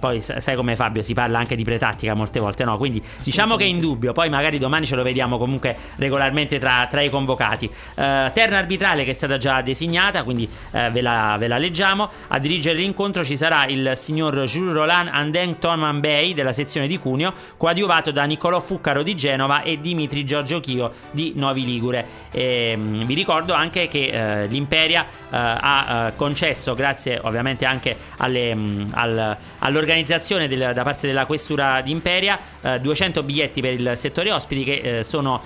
poi 0.00 0.22
sai 0.22 0.54
come 0.56 0.76
Fabio 0.76 1.02
si 1.02 1.14
parla 1.14 1.38
anche 1.38 1.56
di 1.56 1.64
pretattica 1.64 2.14
molte 2.14 2.40
volte 2.40 2.64
no? 2.64 2.76
Quindi 2.76 3.02
diciamo 3.22 3.56
che 3.56 3.64
è 3.64 3.66
in 3.66 3.78
dubbio 3.78 4.12
poi 4.12 4.28
magari 4.28 4.58
domani 4.58 4.86
ce 4.86 4.94
lo 4.94 5.02
vediamo 5.02 5.38
comunque 5.38 5.76
regolarmente 5.96 6.58
tra, 6.58 6.86
tra 6.88 7.00
i 7.00 7.10
convocati. 7.10 7.70
Terna 7.94 8.58
arbitrale 8.58 9.04
che 9.04 9.10
è 9.10 9.14
stata 9.14 9.38
già 9.38 9.60
designata 9.62 10.22
quindi 10.22 10.48
ve 10.70 11.00
la, 11.00 11.36
ve, 11.38 11.48
la, 11.48 11.58
leggiamo. 11.58 12.08
A 12.28 12.38
dirigere 12.38 12.78
l'incontro 12.78 13.24
ci 13.24 13.36
sarà 13.36 13.66
il 13.66 13.92
signor 13.96 14.44
Jules 14.44 14.72
Roland 14.72 15.08
Andeng 15.12 15.58
Toman 15.58 16.00
Bay 16.00 16.34
della 16.34 16.52
sezione 16.52 16.86
di 16.86 16.98
Cuneo 16.98 17.32
coadiuvato 17.62 18.10
da 18.10 18.24
Niccolò 18.24 18.58
Fuccaro 18.58 19.04
di 19.04 19.14
Genova 19.14 19.62
e 19.62 19.78
Dimitri 19.78 20.24
Giorgio 20.24 20.58
Chio 20.58 20.92
di 21.12 21.34
Novi 21.36 21.64
Ligure. 21.64 22.04
E, 22.32 22.74
mh, 22.74 23.06
vi 23.06 23.14
ricordo 23.14 23.52
anche 23.52 23.86
che 23.86 24.06
eh, 24.06 24.46
l'Imperia 24.48 25.04
eh, 25.04 25.06
ha 25.30 26.08
eh, 26.08 26.16
concesso, 26.16 26.74
grazie 26.74 27.20
ovviamente 27.22 27.64
anche 27.64 27.96
alle, 28.16 28.52
mh, 28.52 28.88
al, 28.94 29.36
all'organizzazione 29.60 30.48
del, 30.48 30.72
da 30.74 30.82
parte 30.82 31.06
della 31.06 31.24
Questura 31.24 31.80
d'Imperia, 31.82 32.36
200 32.80 33.20
eh, 33.20 33.22
biglietti 33.22 33.60
per 33.60 33.74
il 33.74 33.92
settore 33.94 34.32
ospiti 34.32 34.64
che 34.64 34.98
eh, 34.98 35.04
sono 35.04 35.40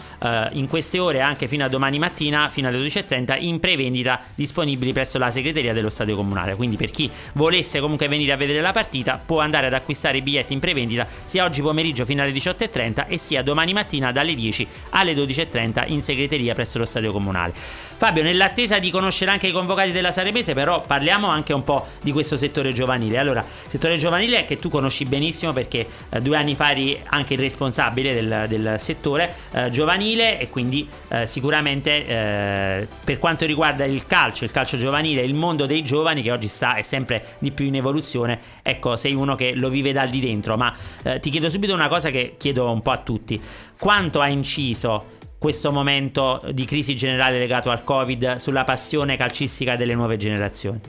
in 0.52 0.68
queste 0.68 0.99
ore 0.99 1.20
anche 1.20 1.46
fino 1.46 1.64
a 1.64 1.68
domani 1.68 1.99
mattina, 1.99 2.49
fino 2.49 2.68
alle 2.68 2.78
12.30, 2.78 3.42
in 3.42 3.61
prevendita 3.61 4.20
disponibili 4.35 4.92
presso 4.92 5.18
la 5.18 5.30
segreteria 5.30 5.75
dello 5.75 5.90
Stadio 5.90 6.16
Comunale. 6.16 6.54
Quindi 6.56 6.76
per 6.76 6.90
chi 6.90 7.11
volesse 7.35 7.78
comunque 7.80 8.08
venire 8.08 8.32
a 8.32 8.37
vedere 8.37 8.62
la 8.62 8.73
partita 8.73 9.20
può 9.25 9.40
andare 9.40 9.66
ad 9.66 9.75
acquistare 9.75 10.16
i 10.16 10.23
biglietti 10.23 10.54
in 10.54 10.61
prevendita 10.61 11.06
sia 11.25 11.44
oggi 11.44 11.61
pomeriggio 11.61 12.06
fino 12.07 12.23
alle 12.23 12.33
18.30 12.33 13.05
e 13.09 13.19
sia 13.19 13.43
domani 13.43 13.75
mattina 13.75 14.13
dalle 14.13 14.35
10 14.35 14.67
alle 14.91 15.13
12.30 15.13 15.91
in 15.91 16.01
segreteria 16.01 16.55
presso 16.55 16.79
lo 16.79 16.87
Stadio 16.87 17.13
Comunale. 17.13 17.53
Fabio, 17.99 18.23
nell'attesa 18.23 18.79
di 18.79 18.91
conoscere 18.91 19.31
anche 19.31 19.47
i 19.47 19.53
convocati 19.53 19.91
della 19.91 20.12
Saremese, 20.12 20.53
però 20.53 20.83
parliamo 20.83 21.29
anche 21.29 21.55
un 21.55 21.65
po' 21.65 21.87
di 22.03 22.12
questo 22.12 22.37
settore 22.37 22.73
giovanile. 22.73 23.17
Allora, 23.17 23.43
settore 23.67 23.97
giovanile 23.97 24.45
che 24.45 24.59
tu 24.59 24.69
conosci 24.69 25.07
benissimo 25.07 25.55
perché 25.55 25.87
eh, 26.11 26.21
due 26.21 26.37
anni 26.37 26.55
fa 26.55 26.73
eri 26.73 27.00
anche 27.07 27.33
il 27.33 27.41
responsabile 27.41 28.12
del, 28.12 28.45
del 28.49 28.75
settore 28.79 29.35
eh, 29.50 29.71
giovanile 29.71 30.38
e 30.38 30.50
quindi 30.50 30.87
eh, 31.09 31.26
sicuramente 31.26 32.07
eh, 32.07 32.87
per 33.03 33.19
quanto 33.19 33.47
riguarda 33.47 33.87
il 33.87 34.07
calcio, 34.07 34.45
il 34.45 34.50
calcio 34.50 34.76
giovanile, 34.76 35.23
il 35.23 35.35
mondo 35.35 35.65
dei 35.65 35.83
giovani 35.83 36.21
che 36.21 36.31
oggi 36.31 36.49
sta 36.49 36.75
è 36.75 36.83
sempre 36.83 37.37
di 37.38 37.50
più 37.50 37.65
in 37.65 37.76
evoluzione, 37.76 38.38
ecco, 38.61 38.97
sei 38.97 39.15
uno 39.15 39.37
che 39.37 39.55
lo 39.55 39.71
vive 39.71 39.93
dal 39.93 40.11
di 40.11 40.21
dentro, 40.21 40.59
ma 40.59 40.71
eh, 41.03 41.19
ti 41.19 41.31
chiedo 41.31 41.49
subito 41.49 41.73
una 41.73 41.88
cosa 41.88 42.11
che 42.11 42.35
chiedo 42.37 42.71
un 42.71 42.83
po' 42.83 42.91
a 42.91 42.99
tutti. 42.99 43.41
Quanto 43.79 44.21
ha 44.21 44.29
inciso 44.29 45.15
questo 45.47 45.71
momento 45.71 46.43
di 46.53 46.65
crisi 46.65 46.97
generale 46.97 47.38
legato 47.38 47.71
al 47.71 47.85
Covid 47.85 48.35
sulla 48.35 48.65
passione 48.65 49.17
calcistica 49.17 49.76
delle 49.76 49.95
nuove 49.95 50.17
generazioni? 50.17 50.81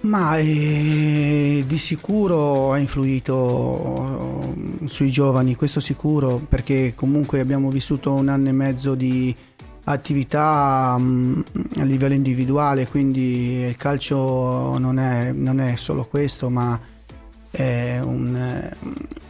Ma 0.00 0.38
eh, 0.38 1.62
di 1.66 1.76
sicuro 1.76 2.72
ha 2.72 2.78
influito 2.78 4.54
eh, 4.80 4.88
sui 4.88 5.10
giovani, 5.10 5.56
questo 5.56 5.78
sicuro, 5.78 6.40
perché 6.48 6.94
comunque 6.94 7.40
abbiamo 7.40 7.68
vissuto 7.68 8.14
un 8.14 8.28
anno 8.28 8.48
e 8.48 8.52
mezzo 8.52 8.94
di 8.94 9.36
attività 9.84 10.96
mm, 10.98 11.40
a 11.80 11.84
livello 11.84 12.14
individuale, 12.14 12.86
quindi 12.86 13.56
il 13.58 13.76
calcio 13.76 14.78
non 14.78 14.98
è, 14.98 15.32
non 15.32 15.60
è 15.60 15.76
solo 15.76 16.06
questo, 16.06 16.48
ma 16.48 16.80
è 17.56 17.98
un, 18.02 18.70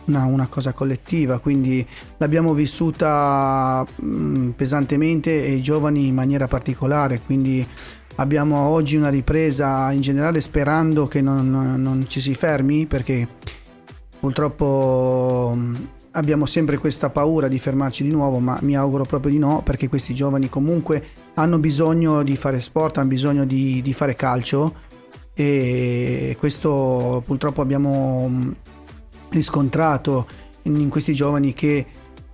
una, 0.07 0.25
una, 0.25 0.47
cosa 0.49 0.73
collettiva, 0.73 1.39
quindi 1.39 1.87
l'abbiamo 2.17 2.55
vissuta 2.55 3.87
mh, 3.95 4.07
mm, 4.07 4.51
pesantemente 4.51 5.45
e 5.45 5.53
i 5.53 5.63
giovani 5.63 6.09
in 6.09 6.15
maniera 6.15 6.49
particolare, 6.49 7.21
quindi 7.21 7.65
abbiamo 8.17 8.59
oggi 8.59 8.97
una 8.97 9.11
ripresa 9.11 9.93
in 9.93 10.01
generale 10.01 10.41
sperando 10.41 11.07
che 11.07 11.21
non, 11.21 11.51
non 11.77 12.09
ci 12.09 12.21
si 12.21 12.35
fermi 12.35 12.87
perché 12.87 13.29
purtroppo 14.19 15.53
mm, 15.55 15.75
abbiamo 16.13 16.47
sempre 16.47 16.79
questa 16.79 17.11
paura 17.11 17.47
di 17.47 17.61
fermarci 17.61 18.03
di 18.03 18.11
nuovo, 18.11 18.41
ma 18.41 18.59
mi 18.63 18.75
auguro 18.75 19.05
proprio 19.05 19.31
di 19.31 19.39
no 19.39 19.63
perché 19.63 19.89
questi 19.89 20.15
giovani 20.15 20.49
comunque 20.49 21.05
hanno 21.35 21.59
bisogno 21.59 22.25
di 22.25 22.37
fare 22.37 22.61
sport, 22.61 22.99
hanno 22.99 23.09
bisogno 23.09 23.45
di, 23.45 23.81
di 23.83 23.93
fare 23.93 24.17
calcio 24.17 24.95
e 25.39 26.35
questo 26.39 27.23
purtroppo 27.27 27.61
abbiamo 27.61 28.27
mm, 28.27 28.51
riscontrato 29.29 30.27
in 30.63 30.89
questi 30.89 31.13
giovani 31.13 31.53
che 31.53 31.85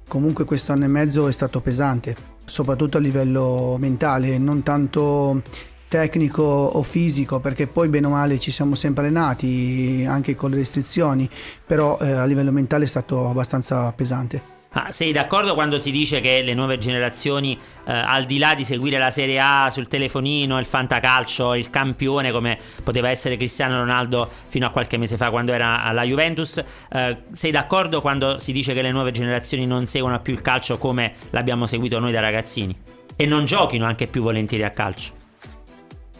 comunque 0.06 0.44
questo 0.44 0.70
anno 0.70 0.84
e 0.84 0.88
mezzo 0.88 1.26
è 1.26 1.32
stato 1.32 1.60
pesante, 1.60 2.14
soprattutto 2.44 2.98
a 2.98 3.00
livello 3.00 3.74
mentale, 3.76 4.38
non 4.38 4.62
tanto 4.62 5.42
tecnico 5.88 6.42
o 6.42 6.82
fisico, 6.84 7.40
perché 7.40 7.66
poi 7.66 7.88
bene 7.88 8.06
o 8.06 8.10
male 8.10 8.38
ci 8.38 8.52
siamo 8.52 8.76
sempre 8.76 9.02
allenati 9.02 10.04
anche 10.06 10.36
con 10.36 10.50
le 10.50 10.58
restrizioni, 10.58 11.28
però 11.66 11.98
eh, 11.98 12.12
a 12.12 12.24
livello 12.24 12.52
mentale 12.52 12.84
è 12.84 12.86
stato 12.86 13.28
abbastanza 13.28 13.90
pesante. 13.90 14.51
Ah, 14.74 14.90
sei 14.90 15.12
d'accordo 15.12 15.52
quando 15.52 15.78
si 15.78 15.90
dice 15.90 16.20
che 16.20 16.40
le 16.40 16.54
nuove 16.54 16.78
generazioni, 16.78 17.58
eh, 17.84 17.92
al 17.92 18.24
di 18.24 18.38
là 18.38 18.54
di 18.54 18.64
seguire 18.64 18.96
la 18.96 19.10
Serie 19.10 19.38
A 19.38 19.68
sul 19.70 19.86
telefonino, 19.86 20.58
il 20.58 20.64
fantacalcio, 20.64 21.54
il 21.54 21.68
campione 21.68 22.30
come 22.32 22.58
poteva 22.82 23.10
essere 23.10 23.36
Cristiano 23.36 23.78
Ronaldo 23.78 24.30
fino 24.48 24.66
a 24.66 24.70
qualche 24.70 24.96
mese 24.96 25.18
fa 25.18 25.28
quando 25.30 25.52
era 25.52 25.82
alla 25.82 26.04
Juventus, 26.04 26.62
eh, 26.90 27.16
sei 27.34 27.50
d'accordo 27.50 28.00
quando 28.00 28.38
si 28.38 28.52
dice 28.52 28.72
che 28.72 28.80
le 28.80 28.92
nuove 28.92 29.10
generazioni 29.10 29.66
non 29.66 29.86
seguono 29.86 30.20
più 30.20 30.32
il 30.32 30.40
calcio 30.40 30.78
come 30.78 31.16
l'abbiamo 31.30 31.66
seguito 31.66 31.98
noi 31.98 32.12
da 32.12 32.20
ragazzini? 32.20 32.74
E 33.14 33.26
non 33.26 33.44
giochino 33.44 33.84
anche 33.84 34.06
più 34.06 34.22
volentieri 34.22 34.64
a 34.64 34.70
calcio? 34.70 35.20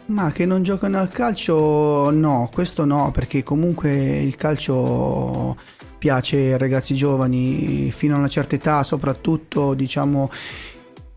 Ma 0.05 0.31
che 0.31 0.45
non 0.45 0.61
giocano 0.61 0.99
al 0.99 1.09
calcio 1.09 2.11
no, 2.11 2.49
questo 2.53 2.85
no, 2.85 3.09
perché 3.11 3.41
comunque 3.41 4.19
il 4.19 4.35
calcio 4.35 5.55
piace 6.03 6.35
ai 6.51 6.57
ragazzi 6.57 6.95
giovani 6.95 7.89
fino 7.89 8.15
a 8.15 8.17
una 8.17 8.27
certa 8.27 8.55
età, 8.55 8.83
soprattutto 8.83 9.73
diciamo 9.73 10.29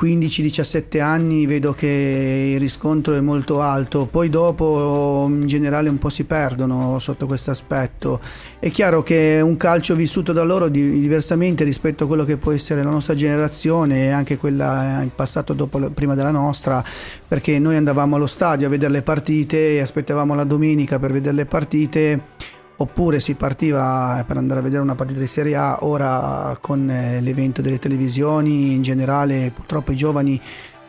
15-17 0.01 1.01
anni 1.01 1.45
vedo 1.45 1.73
che 1.73 2.53
il 2.55 2.61
riscontro 2.61 3.15
è 3.15 3.21
molto 3.21 3.61
alto, 3.61 4.07
poi 4.07 4.29
dopo 4.29 5.27
in 5.29 5.49
generale 5.49 5.89
un 5.89 5.99
po' 5.99 6.09
si 6.09 6.23
perdono 6.23 7.01
sotto 7.01 7.27
questo 7.27 7.51
aspetto. 7.51 8.21
È 8.61 8.71
chiaro 8.71 9.03
che 9.03 9.41
un 9.43 9.57
calcio 9.57 9.97
vissuto 9.97 10.33
da 10.33 10.45
loro 10.45 10.69
diversamente 10.69 11.65
rispetto 11.65 12.05
a 12.05 12.07
quello 12.07 12.25
che 12.25 12.37
può 12.37 12.53
essere 12.53 12.85
la 12.85 12.91
nostra 12.91 13.15
generazione 13.15 14.05
e 14.05 14.11
anche 14.11 14.37
quella 14.37 15.01
in 15.03 15.11
passato 15.13 15.53
dopo, 15.53 15.81
prima 15.91 16.15
della 16.15 16.31
nostra, 16.31 16.85
perché 17.27 17.59
noi 17.59 17.75
andavamo 17.75 18.15
allo 18.15 18.29
stadio 18.29 18.69
a 18.69 18.71
vedere 18.71 18.93
le 18.93 19.03
partite 19.03 19.75
e 19.75 19.81
aspettavamo 19.81 20.33
la 20.37 20.45
domenica 20.45 21.01
per 21.01 21.11
vedere 21.11 21.35
le 21.35 21.47
partite 21.47 22.55
oppure 22.77 23.21
si 23.21 23.35
partiva 23.35 24.23
per 24.27 24.37
andare 24.37 24.61
a 24.61 24.63
vedere 24.63 24.83
una 24.83 24.95
partita 24.95 25.21
di 25.21 25.27
Serie 25.27 25.57
A, 25.57 25.79
ora 25.81 26.57
con 26.61 26.91
eh, 26.91 27.21
l'evento 27.21 27.63
delle 27.63 27.79
televisioni, 27.79 28.73
in 28.73 28.83
generale 28.83 29.51
purtroppo 29.55 29.93
i 29.93 29.97
giovani 29.97 30.41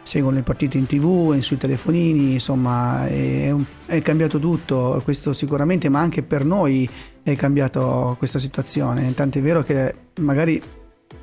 seguono 0.01 0.37
le 0.37 0.43
partite 0.43 0.77
in 0.77 0.85
tv, 0.85 1.37
sui 1.39 1.57
telefonini, 1.57 2.33
insomma 2.33 3.07
è, 3.07 3.53
è 3.85 4.01
cambiato 4.01 4.39
tutto, 4.39 5.01
questo 5.03 5.33
sicuramente, 5.33 5.89
ma 5.89 5.99
anche 5.99 6.23
per 6.23 6.45
noi 6.45 6.89
è 7.23 7.35
cambiato 7.35 8.15
questa 8.17 8.39
situazione, 8.39 9.13
tant'è 9.13 9.41
vero 9.41 9.63
che 9.63 9.93
magari 10.21 10.61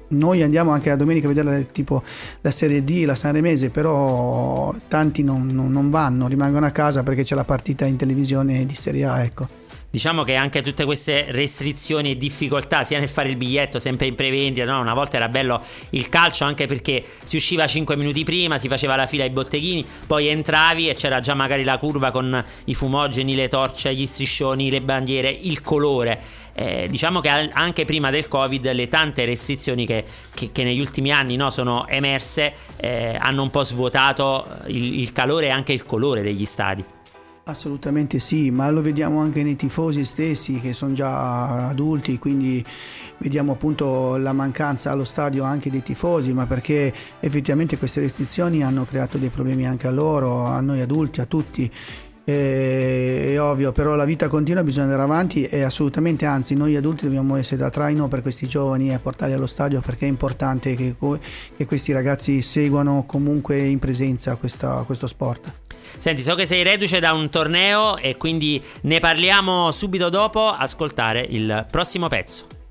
noi 0.08 0.42
andiamo 0.42 0.70
anche 0.70 0.90
la 0.90 0.96
domenica 0.96 1.26
a 1.26 1.32
vedere 1.32 1.70
tipo 1.72 2.02
la 2.42 2.50
Serie 2.50 2.84
D, 2.84 3.04
la 3.06 3.14
Sanremese, 3.14 3.70
però 3.70 4.74
tanti 4.86 5.22
non, 5.22 5.46
non, 5.46 5.70
non 5.70 5.90
vanno, 5.90 6.28
rimangono 6.28 6.66
a 6.66 6.70
casa 6.70 7.02
perché 7.02 7.22
c'è 7.22 7.34
la 7.34 7.44
partita 7.44 7.86
in 7.86 7.96
televisione 7.96 8.66
di 8.66 8.74
Serie 8.74 9.04
A, 9.06 9.22
ecco. 9.22 9.62
Diciamo 9.94 10.24
che 10.24 10.34
anche 10.34 10.60
tutte 10.60 10.84
queste 10.84 11.26
restrizioni 11.28 12.10
e 12.10 12.16
difficoltà, 12.16 12.82
sia 12.82 12.98
nel 12.98 13.08
fare 13.08 13.28
il 13.28 13.36
biglietto, 13.36 13.78
sempre 13.78 14.06
in 14.06 14.16
prevendita, 14.16 14.66
no? 14.66 14.80
una 14.80 14.92
volta 14.92 15.18
era 15.18 15.28
bello 15.28 15.62
il 15.90 16.08
calcio 16.08 16.42
anche 16.42 16.66
perché 16.66 17.04
si 17.22 17.36
usciva 17.36 17.64
5 17.64 17.94
minuti 17.94 18.24
prima, 18.24 18.58
si 18.58 18.66
faceva 18.66 18.96
la 18.96 19.06
fila 19.06 19.22
ai 19.22 19.30
botteghini, 19.30 19.86
poi 20.04 20.26
entravi 20.26 20.88
e 20.88 20.94
c'era 20.94 21.20
già 21.20 21.34
magari 21.34 21.62
la 21.62 21.78
curva 21.78 22.10
con 22.10 22.44
i 22.64 22.74
fumogeni, 22.74 23.36
le 23.36 23.46
torce, 23.46 23.94
gli 23.94 24.04
striscioni, 24.04 24.68
le 24.68 24.80
bandiere, 24.80 25.30
il 25.30 25.60
colore. 25.60 26.20
Eh, 26.54 26.88
diciamo 26.90 27.20
che 27.20 27.28
anche 27.28 27.84
prima 27.84 28.10
del 28.10 28.26
Covid 28.26 28.72
le 28.72 28.88
tante 28.88 29.24
restrizioni 29.24 29.86
che, 29.86 30.04
che, 30.34 30.50
che 30.50 30.64
negli 30.64 30.80
ultimi 30.80 31.12
anni 31.12 31.36
no, 31.36 31.50
sono 31.50 31.86
emerse 31.86 32.52
eh, 32.78 33.16
hanno 33.16 33.42
un 33.42 33.50
po' 33.50 33.62
svuotato 33.62 34.44
il, 34.66 34.98
il 34.98 35.12
calore 35.12 35.46
e 35.46 35.50
anche 35.50 35.72
il 35.72 35.84
colore 35.84 36.22
degli 36.22 36.44
stadi. 36.44 36.93
Assolutamente 37.46 38.20
sì, 38.20 38.50
ma 38.50 38.70
lo 38.70 38.80
vediamo 38.80 39.20
anche 39.20 39.42
nei 39.42 39.54
tifosi 39.54 40.06
stessi 40.06 40.60
che 40.60 40.72
sono 40.72 40.94
già 40.94 41.68
adulti, 41.68 42.18
quindi 42.18 42.64
vediamo 43.18 43.52
appunto 43.52 44.16
la 44.16 44.32
mancanza 44.32 44.90
allo 44.90 45.04
stadio 45.04 45.44
anche 45.44 45.68
dei 45.68 45.82
tifosi, 45.82 46.32
ma 46.32 46.46
perché 46.46 46.90
effettivamente 47.20 47.76
queste 47.76 48.00
restrizioni 48.00 48.62
hanno 48.62 48.86
creato 48.86 49.18
dei 49.18 49.28
problemi 49.28 49.66
anche 49.66 49.86
a 49.86 49.90
loro, 49.90 50.44
a 50.46 50.58
noi 50.60 50.80
adulti, 50.80 51.20
a 51.20 51.26
tutti. 51.26 51.70
È 52.24 53.36
ovvio, 53.38 53.72
però 53.72 53.94
la 53.94 54.06
vita 54.06 54.28
continua, 54.28 54.62
bisogna 54.62 54.84
andare 54.84 55.02
avanti 55.02 55.44
e 55.44 55.62
assolutamente, 55.62 56.24
anzi, 56.24 56.54
noi 56.54 56.74
adulti 56.74 57.04
dobbiamo 57.04 57.36
essere 57.36 57.58
da 57.58 57.68
traino 57.68 58.08
per 58.08 58.22
questi 58.22 58.48
giovani 58.48 58.92
e 58.92 58.98
portarli 58.98 59.34
allo 59.34 59.46
stadio 59.46 59.80
perché 59.80 60.06
è 60.06 60.08
importante 60.08 60.74
che, 60.74 60.94
che 61.56 61.66
questi 61.66 61.92
ragazzi 61.92 62.40
seguano 62.40 63.04
comunque 63.06 63.58
in 63.60 63.78
presenza 63.78 64.36
questa, 64.36 64.84
questo 64.86 65.06
sport. 65.06 65.52
Senti, 65.98 66.22
so 66.22 66.34
che 66.34 66.46
sei 66.46 66.62
reduce 66.62 66.98
da 66.98 67.12
un 67.12 67.28
torneo 67.28 67.98
e 67.98 68.16
quindi 68.16 68.62
ne 68.82 69.00
parliamo 69.00 69.70
subito 69.70 70.08
dopo. 70.08 70.48
Ascoltare 70.48 71.26
il 71.28 71.66
prossimo 71.70 72.08
pezzo. 72.08 72.63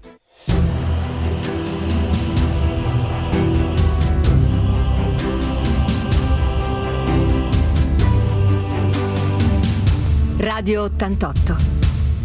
Radio 10.55 10.83
88. 10.83 11.55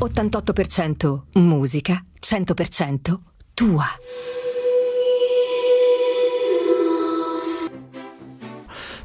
88% 0.05 1.23
musica, 1.41 2.05
100% 2.21 3.15
tua. 3.55 3.87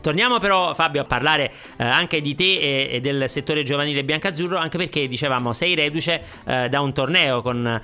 Torniamo 0.02 0.40
però 0.40 0.74
Fabio 0.74 1.04
a 1.04 1.06
parlare 1.06 1.54
eh, 1.78 1.86
anche 1.86 2.20
di 2.20 2.36
te 2.36 2.60
e, 2.60 2.90
e, 2.92 3.00
del 3.00 3.30
settore 3.30 3.64
giovanile 3.64 4.04
biancazzurro, 4.04 4.58
anche 4.58 4.78
perché 4.78 5.08
dicevamo 5.08 5.54
sei 5.54 5.74
reduce 5.74 6.22
eh, 6.44 6.68
da 6.68 6.82
un 6.82 6.92
torneo 6.92 7.42
con 7.42 7.66
eh, 7.66 7.82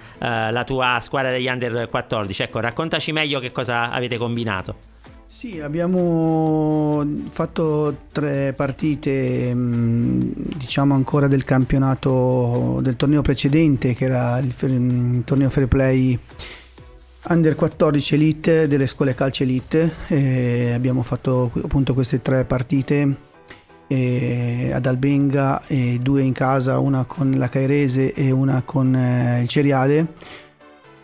la 0.51 0.63
tua 0.65 0.99
squadra 0.99 1.31
degli 1.31 1.47
under 1.47 1.87
14. 1.87 2.43
Ecco, 2.43 2.59
raccontaci 2.59 3.13
meglio 3.13 3.39
che 3.39 3.53
cosa 3.53 3.91
avete 3.91 4.17
combinato. 4.17 4.98
Sì, 5.31 5.59
abbiamo 5.59 7.05
fatto 7.27 7.95
tre 8.11 8.51
partite, 8.53 9.53
mm, 9.53 10.21
diciamo 10.57 10.95
ancora 10.95 11.27
del 11.27 11.43
campionato 11.43 12.79
del 12.81 12.95
torneo 12.95 13.21
precedente, 13.21 13.93
che 13.93 14.05
era 14.05 14.39
il, 14.39 14.53
il 14.61 15.21
torneo 15.23 15.49
Fair 15.51 15.67
Play 15.67 16.19
Under 17.27 17.53
14 17.53 18.15
Elite 18.15 18.67
delle 18.67 18.87
scuole 18.87 19.13
calcio 19.13 19.43
Elite 19.43 19.93
e 20.07 20.71
abbiamo 20.73 21.03
fatto 21.03 21.51
appunto 21.61 21.93
queste 21.93 22.23
tre 22.23 22.43
partite 22.43 23.27
ad 23.87 24.85
Albenga 24.85 25.61
e 25.67 25.99
due 26.01 26.23
in 26.23 26.33
casa, 26.33 26.79
una 26.79 27.05
con 27.05 27.35
la 27.37 27.49
Cairese 27.49 28.13
e 28.13 28.31
una 28.31 28.63
con 28.63 28.95
eh, 28.95 29.41
il 29.41 29.47
Ceriade. 29.47 30.07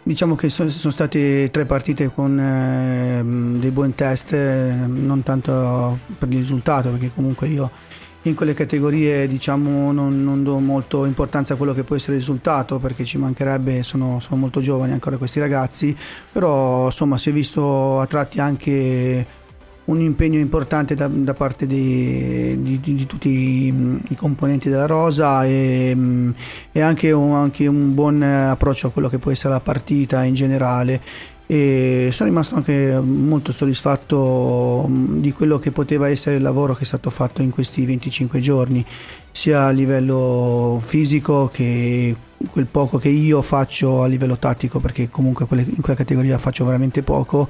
Diciamo 0.08 0.36
che 0.36 0.50
sono, 0.50 0.70
sono 0.70 0.94
state 0.94 1.50
tre 1.50 1.66
partite 1.66 2.12
con 2.14 2.40
eh, 2.40 3.24
dei 3.60 3.72
buoni 3.72 3.96
test, 3.96 4.34
non 4.34 5.24
tanto 5.24 5.98
per 6.20 6.32
il 6.32 6.38
risultato, 6.38 6.92
perché 6.92 7.10
comunque 7.12 7.48
io 7.48 7.72
in 8.22 8.36
quelle 8.36 8.54
categorie 8.54 9.28
diciamo, 9.28 9.92
non, 9.92 10.24
non, 10.24 10.44
do 10.44 10.60
molto 10.60 11.06
importanza 11.06 11.56
a 11.56 11.58
quello 11.58 11.74
che 11.74 11.82
può 11.82 11.96
essere 11.96 12.14
il 12.14 12.20
risultato 12.20 12.78
perché 12.78 13.04
ci 13.04 13.18
mancherebbe, 13.18 13.82
sono, 13.82 14.20
sono 14.20 14.40
molto 14.40 14.62
giovani 14.62 14.92
ancora 14.94 15.18
questi 15.18 15.40
ragazzi, 15.40 15.98
però 16.32 16.86
insomma 16.86 17.18
si 17.18 17.30
è 17.30 17.34
visto 17.34 18.00
a 18.00 18.06
tratti 18.06 18.40
anche 18.40 19.26
un 19.86 20.01
impegno 20.01 20.39
importante 20.39 20.96
da, 20.96 21.08
da 21.08 21.34
parte 21.34 21.68
di, 21.68 22.60
di, 22.62 22.80
di, 22.82 23.06
tutti 23.06 23.30
i, 23.30 24.01
i, 24.10 24.15
componenti 24.15 24.70
della 24.70 24.88
Rosa 24.88 25.46
e, 25.46 25.96
e 26.72 26.82
anche, 26.82 27.12
un, 27.12 27.34
anche 27.34 27.68
un 27.68 27.94
buon 27.94 28.22
approccio 28.22 28.88
a 28.88 28.92
quello 28.92 29.10
che 29.10 29.20
può 29.20 29.32
essere 29.32 29.54
la 29.54 29.60
partita 29.60 30.24
in 30.24 30.34
generale 30.34 31.01
e 31.48 32.10
sono 32.12 32.30
rimasto 32.30 32.56
anche 32.56 33.00
molto 33.00 33.51
soddisfatto 33.51 34.88
mm, 34.89 35.20
di 35.20 35.32
quello 35.32 35.60
che 35.60 35.72
poteva 35.72 36.10
essere 36.10 36.38
il 36.38 36.42
lavoro 36.42 36.74
che 36.74 36.82
è 36.82 36.86
stato 36.86 37.12
fatto 37.12 37.44
in 37.44 37.51
questi 37.51 37.86
25 37.86 38.39
giorni, 38.39 38.84
sia 39.32 39.65
a 39.65 39.70
livello 39.70 40.82
fisico 40.84 41.50
che 41.54 42.15
quel 42.50 42.65
poco 42.65 42.98
che 42.98 43.10
io 43.10 43.42
faccio 43.44 44.01
a 44.01 44.08
livello 44.08 44.38
tattico, 44.38 44.80
perché 44.80 45.10
comunque 45.10 45.46
in 45.51 45.82
quella 45.82 45.98
categoria 45.98 46.38
faccio 46.39 46.65
veramente 46.65 47.04
poco. 47.04 47.48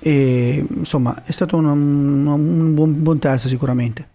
E 0.00 0.64
insomma 0.68 1.22
è 1.24 1.30
stato 1.30 1.56
un, 1.56 1.66
un, 1.66 2.26
un 2.26 2.74
buon, 2.74 3.02
buon 3.02 3.18
test 3.18 3.46
sicuramente. 3.48 4.08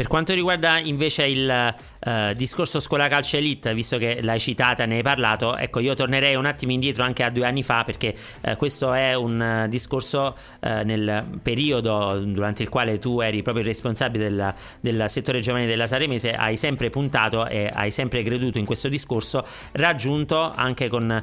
Per 0.00 0.08
quanto 0.08 0.32
riguarda 0.32 0.78
invece 0.78 1.26
il 1.26 1.74
uh, 2.06 2.32
discorso 2.32 2.80
scuola 2.80 3.06
calcio 3.08 3.36
elite, 3.36 3.74
visto 3.74 3.98
che 3.98 4.22
l'hai 4.22 4.40
citata, 4.40 4.86
ne 4.86 4.96
hai 4.96 5.02
parlato, 5.02 5.58
ecco 5.58 5.78
io 5.78 5.92
tornerei 5.92 6.36
un 6.36 6.46
attimo 6.46 6.72
indietro 6.72 7.02
anche 7.02 7.22
a 7.22 7.28
due 7.28 7.44
anni 7.44 7.62
fa 7.62 7.84
perché 7.84 8.14
uh, 8.40 8.56
questo 8.56 8.94
è 8.94 9.12
un 9.12 9.64
uh, 9.66 9.68
discorso 9.68 10.34
nel 10.60 11.38
periodo 11.42 12.18
durante 12.24 12.62
il 12.62 12.68
quale 12.68 12.98
tu 12.98 13.20
eri 13.20 13.42
proprio 13.42 13.62
il 13.62 13.68
responsabile 13.68 14.30
del, 14.30 14.54
del 14.80 15.04
settore 15.08 15.40
giovanile 15.40 15.68
della 15.68 15.86
Saremese, 15.86 16.32
hai 16.32 16.56
sempre 16.56 16.90
puntato 16.90 17.46
e 17.46 17.70
hai 17.72 17.90
sempre 17.90 18.22
creduto 18.22 18.58
in 18.58 18.64
questo 18.64 18.88
discorso, 18.88 19.44
raggiunto 19.72 20.50
anche 20.54 20.88
con 20.88 21.22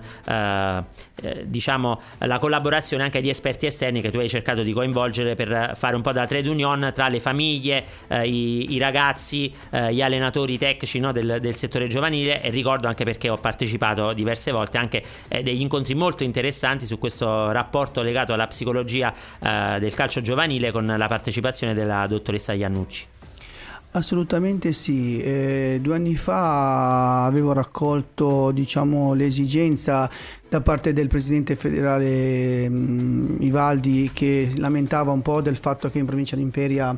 diciamo 1.43 2.01
la 2.19 2.39
collaborazione 2.39 3.03
anche 3.03 3.21
di 3.21 3.29
esperti 3.29 3.65
esterni 3.65 4.01
che 4.01 4.11
tu 4.11 4.17
hai 4.17 4.29
cercato 4.29 4.63
di 4.63 4.73
coinvolgere 4.73 5.35
per 5.35 5.73
fare 5.75 5.95
un 5.95 6.01
po' 6.01 6.11
da 6.11 6.25
trade 6.25 6.49
union 6.49 6.91
tra 6.93 7.07
le 7.07 7.19
famiglie, 7.19 7.83
i 8.23 8.66
i, 8.73 8.77
ragazzi, 8.79 9.51
eh, 9.69 9.93
gli 9.93 10.01
allenatori 10.01 10.57
tecnici 10.57 10.99
no, 10.99 11.11
del, 11.11 11.37
del, 11.41 11.55
settore 11.55 11.87
giovanile 11.87 12.41
e 12.41 12.49
ricordo 12.49 12.87
anche 12.87 13.03
perché 13.03 13.29
ho 13.29 13.37
partecipato 13.37 14.13
diverse 14.13 14.51
volte 14.51 14.77
anche 14.77 15.03
eh, 15.27 15.43
degli 15.43 15.61
incontri 15.61 15.95
molto 15.95 16.23
interessanti 16.23 16.85
su 16.85 16.97
questo 16.97 17.51
rapporto 17.51 18.01
legato 18.01 18.33
alla 18.33 18.47
psicologia 18.47 19.13
eh, 19.39 19.79
del 19.79 19.93
calcio 19.93 20.21
giovanile 20.21 20.71
con 20.71 20.85
la 20.85 21.07
partecipazione 21.07 21.73
della 21.73 22.05
dottoressa 22.07 22.53
Iannucci. 22.53 23.15
Assolutamente 23.91 24.73
sì, 24.73 25.19
eh, 25.19 25.79
due 25.81 25.95
anni 25.95 26.15
fa 26.15 27.25
avevo 27.25 27.53
raccolto 27.53 28.51
diciamo, 28.51 29.13
l'esigenza 29.13 30.09
da 30.47 30.61
parte 30.61 30.93
del 30.93 31.07
presidente 31.07 31.55
federale 31.55 32.69
mh, 32.69 32.75
mm, 32.75 33.41
Ivaldi 33.41 34.11
che 34.13 34.51
lamentava 34.57 35.11
un 35.11 35.23
po' 35.23 35.41
del 35.41 35.57
fatto 35.57 35.89
che 35.89 35.97
in 35.97 36.05
provincia 36.05 36.35
di 36.35 36.43
Imperia 36.43 36.95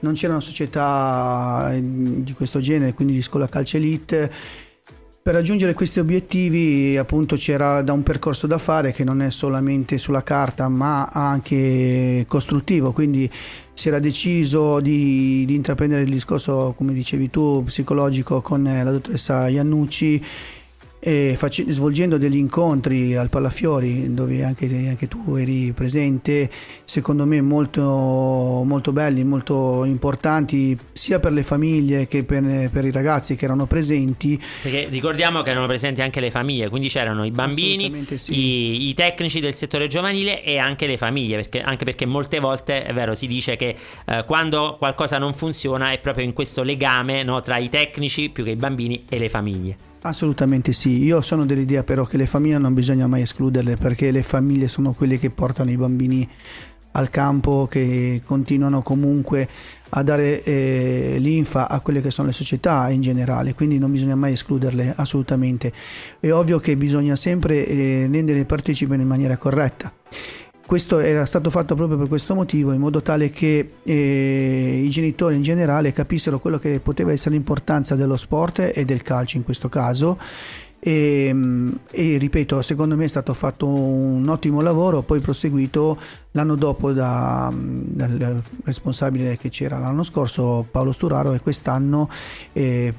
non 0.00 0.14
c'era 0.14 0.32
una 0.32 0.42
società 0.42 1.70
eh, 1.72 1.80
di 1.82 2.32
questo 2.32 2.60
genere, 2.60 2.94
quindi 2.94 3.14
di 3.14 3.22
scuola 3.22 3.48
calcio 3.48 3.76
elite. 3.76 4.30
Per 5.20 5.34
raggiungere 5.36 5.74
questi 5.74 6.00
obiettivi 6.00 6.96
appunto 6.96 7.36
c'era 7.36 7.82
da 7.82 7.92
un 7.92 8.02
percorso 8.02 8.46
da 8.46 8.56
fare 8.56 8.92
che 8.92 9.04
non 9.04 9.20
è 9.20 9.30
solamente 9.30 9.98
sulla 9.98 10.22
carta 10.22 10.68
ma 10.68 11.08
anche 11.12 12.24
costruttivo, 12.26 12.92
quindi 12.92 13.30
si 13.74 13.88
era 13.88 13.98
deciso 13.98 14.80
di, 14.80 15.44
di 15.44 15.54
intraprendere 15.54 16.02
il 16.02 16.10
discorso, 16.10 16.72
come 16.74 16.94
dicevi 16.94 17.28
tu, 17.28 17.62
psicologico 17.64 18.40
con 18.40 18.62
la 18.62 18.90
dottoressa 18.90 19.48
Iannucci 19.48 20.24
face- 21.00 21.64
svolgendo 21.68 22.18
degli 22.18 22.36
incontri 22.36 23.14
al 23.14 23.28
Palafiori 23.28 24.12
dove 24.12 24.42
anche, 24.42 24.66
anche, 24.88 25.06
tu 25.06 25.36
eri 25.36 25.72
presente 25.72 26.50
secondo 26.84 27.24
me 27.24 27.40
molto, 27.40 27.82
molto 28.64 28.92
belli 28.92 29.22
molto 29.22 29.84
importanti 29.84 30.76
sia 30.92 31.20
per 31.20 31.32
le 31.32 31.42
famiglie 31.42 32.08
che 32.08 32.24
per, 32.24 32.70
per, 32.70 32.84
i 32.84 32.90
ragazzi 32.90 33.36
che 33.36 33.44
erano 33.44 33.66
presenti 33.66 34.40
perché 34.62 34.88
ricordiamo 34.90 35.42
che 35.42 35.50
erano 35.50 35.66
presenti 35.66 36.02
anche 36.02 36.20
le 36.20 36.30
famiglie 36.30 36.68
quindi 36.68 36.88
c'erano 36.88 37.24
i 37.24 37.30
bambini 37.30 38.04
sì. 38.16 38.32
i, 38.32 38.88
i, 38.88 38.94
tecnici 38.94 39.40
del 39.40 39.54
settore 39.54 39.86
giovanile 39.86 40.42
e 40.42 40.58
anche 40.58 40.86
le 40.86 40.96
famiglie 40.96 41.36
perché, 41.36 41.62
anche 41.62 41.84
perché 41.84 42.06
molte 42.06 42.40
volte 42.40 42.84
è 42.84 42.92
vero 42.92 43.14
si 43.14 43.26
dice 43.26 43.56
che 43.56 43.76
eh, 44.06 44.24
quando 44.26 44.76
qualcosa 44.78 45.18
non 45.18 45.32
funziona 45.32 45.92
è 45.92 45.98
proprio 45.98 46.24
in 46.24 46.32
questo 46.32 46.62
legame 46.62 47.22
no, 47.22 47.40
tra 47.40 47.58
i 47.58 47.68
tecnici 47.68 48.30
più 48.30 48.42
che 48.42 48.50
i 48.50 48.56
bambini 48.56 49.04
e 49.08 49.18
le 49.18 49.28
famiglie 49.28 49.86
Assolutamente 50.02 50.72
sì, 50.72 51.02
io 51.02 51.20
sono 51.22 51.44
dell'idea 51.44 51.82
però 51.82 52.04
che 52.04 52.16
le 52.16 52.26
famiglie 52.26 52.58
non 52.58 52.72
bisogna 52.72 53.06
mai 53.08 53.22
escluderle 53.22 53.76
perché 53.76 54.12
le 54.12 54.22
famiglie 54.22 54.68
sono 54.68 54.92
quelle 54.92 55.18
che 55.18 55.30
portano 55.30 55.70
i 55.70 55.76
bambini 55.76 56.28
al 56.92 57.10
campo, 57.10 57.66
che 57.70 58.22
continuano 58.24 58.82
comunque 58.82 59.48
a 59.90 60.02
dare 60.02 60.42
eh, 60.42 61.16
linfa 61.18 61.68
a 61.68 61.80
quelle 61.80 62.00
che 62.00 62.10
sono 62.10 62.28
le 62.28 62.32
società 62.32 62.90
in 62.90 63.00
generale, 63.00 63.54
quindi 63.54 63.78
non 63.78 63.90
bisogna 63.90 64.14
mai 64.14 64.32
escluderle 64.32 64.94
assolutamente. 64.96 65.72
È 66.18 66.30
ovvio 66.32 66.58
che 66.58 66.76
bisogna 66.76 67.16
sempre 67.16 67.66
eh, 67.66 68.08
rendere 68.10 68.44
partecipi 68.44 68.94
in 68.94 69.06
maniera 69.06 69.36
corretta. 69.36 69.92
Questo 70.68 70.98
era 70.98 71.24
stato 71.24 71.48
fatto 71.48 71.74
proprio 71.74 71.96
per 71.96 72.08
questo 72.08 72.34
motivo, 72.34 72.72
in 72.72 72.80
modo 72.80 73.00
tale 73.00 73.30
che 73.30 73.76
eh, 73.82 74.82
i 74.84 74.90
genitori 74.90 75.34
in 75.34 75.40
generale 75.40 75.94
capissero 75.94 76.40
quello 76.40 76.58
che 76.58 76.78
poteva 76.80 77.10
essere 77.10 77.36
l'importanza 77.36 77.94
dello 77.94 78.18
sport 78.18 78.72
e 78.74 78.84
del 78.84 79.00
calcio 79.00 79.38
in 79.38 79.44
questo 79.44 79.70
caso. 79.70 80.18
E, 80.78 81.24
ehm, 81.28 81.80
e, 81.90 82.18
ripeto, 82.18 82.60
secondo 82.60 82.96
me 82.96 83.04
è 83.04 83.08
stato 83.08 83.32
fatto 83.32 83.66
un 83.66 84.28
ottimo 84.28 84.60
lavoro, 84.60 85.00
poi 85.00 85.20
proseguito 85.20 85.98
l'anno 86.32 86.54
dopo 86.54 86.92
da, 86.92 87.50
dal 87.50 88.42
responsabile 88.64 89.38
che 89.38 89.48
c'era 89.48 89.78
l'anno 89.78 90.02
scorso, 90.02 90.66
Paolo 90.70 90.92
Sturaro, 90.92 91.32
e 91.32 91.40
quest'anno 91.40 92.10
eh, 92.52 92.92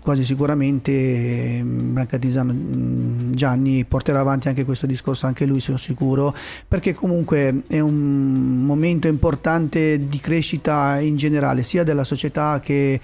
quasi 0.00 0.24
sicuramente 0.24 1.62
Brancatisano 1.64 2.52
mm, 2.52 3.32
Gianni 3.32 3.84
porterà 3.84 4.20
avanti 4.20 4.48
anche 4.48 4.64
questo 4.64 4.86
discorso, 4.86 5.26
anche 5.26 5.46
lui 5.46 5.60
sono 5.60 5.76
sicuro, 5.76 6.34
perché 6.66 6.94
comunque 6.94 7.62
è 7.66 7.80
un 7.80 8.64
momento 8.64 9.08
importante 9.08 10.08
di 10.08 10.18
crescita 10.18 10.98
in 11.00 11.16
generale, 11.16 11.62
sia 11.62 11.82
della 11.82 12.04
società 12.04 12.60
che 12.60 13.00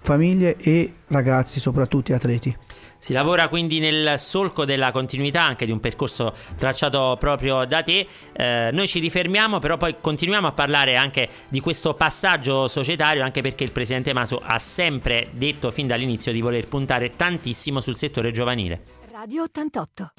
famiglie 0.00 0.56
e 0.56 0.92
ragazzi, 1.08 1.60
soprattutto 1.60 2.14
atleti. 2.14 2.56
Si 3.00 3.12
lavora 3.12 3.48
quindi 3.48 3.78
nel 3.78 4.18
solco 4.18 4.64
della 4.64 4.90
continuità 4.90 5.42
anche 5.42 5.64
di 5.64 5.70
un 5.70 5.78
percorso 5.78 6.34
tracciato 6.58 7.16
proprio 7.18 7.64
da 7.64 7.82
te. 7.82 8.06
Eh, 8.32 8.70
noi 8.72 8.88
ci 8.88 8.98
rifermiamo, 8.98 9.60
però 9.60 9.76
poi 9.76 9.96
continuiamo 10.00 10.48
a 10.48 10.52
parlare 10.52 10.96
anche 10.96 11.28
di 11.48 11.60
questo 11.60 11.94
passaggio 11.94 12.66
societario, 12.66 13.22
anche 13.22 13.40
perché 13.40 13.62
il 13.62 13.70
presidente 13.70 14.12
Maso 14.12 14.40
ha 14.42 14.58
sempre 14.58 15.28
detto 15.32 15.70
fin 15.70 15.86
dall'inizio 15.86 16.32
di 16.32 16.40
voler 16.40 16.66
puntare 16.66 17.14
tantissimo 17.14 17.78
sul 17.80 17.96
settore 17.96 18.32
giovanile. 18.32 18.82
Radio 19.12 19.44
88. 19.44 20.12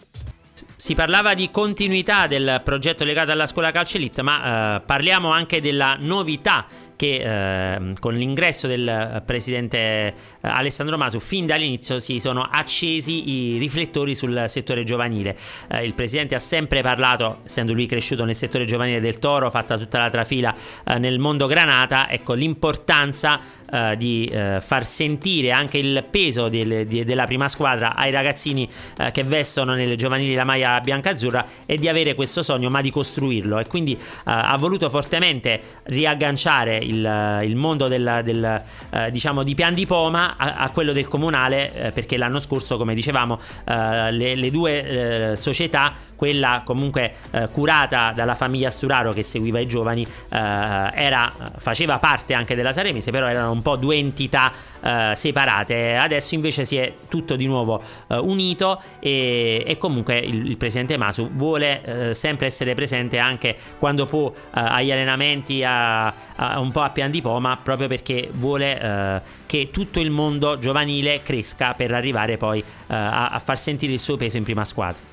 Si 0.75 0.93
parlava 0.93 1.33
di 1.33 1.51
continuità 1.51 2.27
del 2.27 2.61
progetto 2.63 3.03
legato 3.03 3.31
alla 3.31 3.45
scuola 3.45 3.71
calcio 3.71 3.97
elite, 3.97 4.21
ma 4.21 4.77
eh, 4.77 4.81
parliamo 4.81 5.29
anche 5.29 5.59
della 5.59 5.97
novità 5.99 6.65
che 6.99 7.75
eh, 7.75 7.93
con 7.97 8.13
l'ingresso 8.13 8.67
del 8.67 9.23
presidente 9.25 9.77
eh, 9.79 10.13
Alessandro 10.41 10.97
Masu 10.97 11.21
fin 11.21 11.45
dall'inizio 11.45 11.97
si 11.97 12.19
sono 12.19 12.41
accesi 12.41 13.29
i 13.29 13.57
riflettori 13.57 14.13
sul 14.15 14.43
settore 14.49 14.83
giovanile. 14.83 15.37
Eh, 15.69 15.85
il 15.85 15.93
presidente 15.93 16.35
ha 16.35 16.39
sempre 16.39 16.81
parlato, 16.81 17.39
essendo 17.45 17.71
lui 17.71 17.85
cresciuto 17.85 18.25
nel 18.25 18.35
settore 18.35 18.65
giovanile 18.65 18.99
del 18.99 19.17
Toro, 19.17 19.49
fatta 19.49 19.77
tutta 19.77 19.97
la 19.97 20.09
trafila 20.09 20.53
eh, 20.83 20.97
nel 20.97 21.19
mondo 21.19 21.47
Granata, 21.47 22.09
ecco 22.09 22.33
l'importanza 22.33 23.39
Uh, 23.71 23.95
di 23.95 24.27
uh, 24.33 24.59
far 24.61 24.83
sentire 24.83 25.51
anche 25.51 25.77
il 25.77 26.03
peso 26.09 26.49
del, 26.49 26.87
di, 26.87 27.03
della 27.03 27.27
prima 27.27 27.47
squadra 27.47 27.95
ai 27.95 28.09
ragazzini 28.09 28.67
uh, 28.97 29.11
che 29.11 29.23
vestono 29.23 29.75
nelle 29.75 29.95
giovanili 29.95 30.33
la 30.33 30.43
maglia 30.43 30.81
bianca-azzurra 30.81 31.45
e 31.67 31.77
di 31.77 31.87
avere 31.87 32.15
questo 32.15 32.41
sogno 32.41 32.69
ma 32.69 32.81
di 32.81 32.89
costruirlo. 32.89 33.59
E 33.59 33.67
quindi 33.67 33.97
ha 34.23 34.57
voluto 34.57 34.89
fortemente 34.89 35.61
riagganciare 35.83 36.77
il, 36.77 37.39
il 37.43 37.55
mondo 37.55 37.87
del, 37.87 38.21
del 38.23 38.63
diciamo 39.11 39.43
di 39.43 39.53
Pian 39.55 39.73
di 39.73 39.85
Poma 39.85 40.35
a, 40.37 40.55
a 40.55 40.69
quello 40.71 40.91
del 40.91 41.07
comunale 41.07 41.91
perché 41.93 42.17
l'anno 42.17 42.39
scorso 42.39 42.77
come 42.77 42.95
dicevamo 42.95 43.39
le, 43.65 44.35
le, 44.35 44.51
due 44.51 45.33
società 45.35 45.93
quella 46.19 46.63
comunque 46.65 47.13
curata 47.53 48.11
dalla 48.13 48.35
famiglia 48.35 48.69
Sturaro 48.69 49.13
che 49.13 49.23
seguiva 49.23 49.59
i 49.61 49.67
giovani 49.67 50.05
era, 50.29 51.31
faceva 51.57 51.97
parte 51.97 52.33
anche 52.33 52.55
della 52.55 52.73
Saremese 52.73 53.11
però 53.11 53.27
erano 53.27 53.51
un 53.51 53.61
po' 53.61 53.77
due 53.77 53.95
entità 53.95 54.51
uh, 54.79 55.15
separate. 55.15 55.95
Adesso 55.95 56.35
invece 56.35 56.65
si 56.65 56.77
è 56.77 56.93
tutto 57.07 57.35
di 57.35 57.45
nuovo 57.45 57.81
uh, 58.07 58.15
unito 58.15 58.81
e, 58.99 59.63
e, 59.65 59.77
comunque 59.77 60.17
il, 60.17 60.49
il, 60.49 60.57
presidente 60.57 60.97
Masu 60.97 61.29
vuole 61.31 62.11
sempre 62.13 62.45
essere 62.47 62.75
presente 62.75 63.17
anche 63.17 63.55
quando 63.77 64.05
può 64.05 64.33
agli 64.51 64.91
allenamenti, 64.91 65.63
a, 65.63 66.07
a, 66.07 66.59
un 66.59 66.71
po' 66.71 66.81
a 66.81 66.89
pian 66.89 67.11
di 67.11 67.21
poma, 67.21 67.57
proprio 67.61 67.87
perché 67.87 68.29
vuole 68.31 69.21
che 69.45 69.69
tutto 69.71 69.99
il 69.99 70.09
mondo 70.09 70.59
giovanile 70.59 71.21
cresca 71.23 71.73
per 71.73 71.93
arrivare 71.93 72.37
poi 72.37 72.63
a, 72.87 73.29
a 73.29 73.39
far 73.39 73.57
sentire 73.57 73.93
il 73.93 73.99
suo 73.99 74.17
peso 74.17 74.37
in 74.37 74.43
prima 74.43 74.65
squadra. 74.65 75.08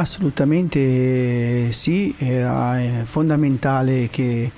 Assolutamente 0.00 1.72
sì, 1.72 2.14
è 2.16 3.02
fondamentale 3.02 4.08
che 4.08 4.50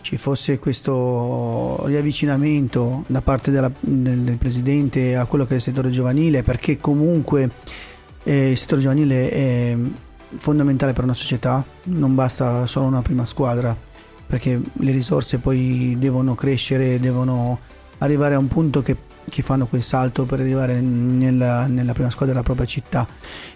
ci 0.00 0.16
fosse 0.16 0.58
questo 0.58 1.80
riavvicinamento 1.86 3.04
da 3.06 3.20
parte 3.20 3.52
della, 3.52 3.70
del, 3.78 4.22
del, 4.22 4.36
Presidente 4.36 5.14
a 5.14 5.26
quello 5.26 5.44
che 5.44 5.52
è 5.52 5.56
il 5.56 5.62
settore 5.62 5.90
giovanile, 5.90 6.42
perché 6.42 6.78
comunque 6.78 7.48
eh, 8.24 8.50
il 8.50 8.56
settore 8.58 8.80
giovanile 8.80 9.30
è 9.30 9.76
fondamentale 10.34 10.92
per 10.92 11.04
una 11.04 11.14
società, 11.14 11.64
non 11.84 12.16
basta 12.16 12.66
solo 12.66 12.86
una 12.86 13.00
prima 13.00 13.24
squadra, 13.24 13.76
perché 14.26 14.60
le 14.72 14.90
risorse 14.90 15.38
poi 15.38 15.94
devono 16.00 16.34
crescere, 16.34 16.98
devono 16.98 17.60
arrivare 17.98 18.34
a 18.34 18.38
un 18.38 18.48
punto 18.48 18.82
che, 18.82 18.96
che 19.28 19.42
fanno 19.42 19.66
quel 19.66 19.82
salto 19.82 20.24
per 20.24 20.40
arrivare 20.40 20.80
nella, 20.80 21.66
nella, 21.66 21.92
prima 21.92 22.10
squadra 22.10 22.32
della 22.34 22.44
propria 22.44 22.66
città. 22.66 23.06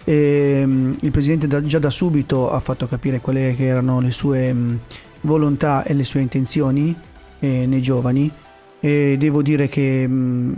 E, 0.03 0.63
mm, 0.65 0.93
il 1.01 1.11
Presidente 1.11 1.47
da, 1.47 1.61
già 1.61 1.79
da 1.79 1.89
subito 1.89 2.51
ha 2.51 2.59
fatto 2.59 2.87
capire 2.87 3.19
quali 3.19 3.55
erano 3.63 3.99
le 3.99 4.11
sue 4.11 4.53
mm, 4.53 4.75
volontà 5.21 5.83
e 5.83 5.93
le 5.93 6.03
sue 6.03 6.21
intenzioni 6.21 6.95
eh, 7.39 7.65
nei 7.65 7.81
giovani 7.81 8.31
e 8.79 9.17
devo 9.19 9.41
dire 9.41 9.67
che 9.67 10.05
mm, 10.07 10.53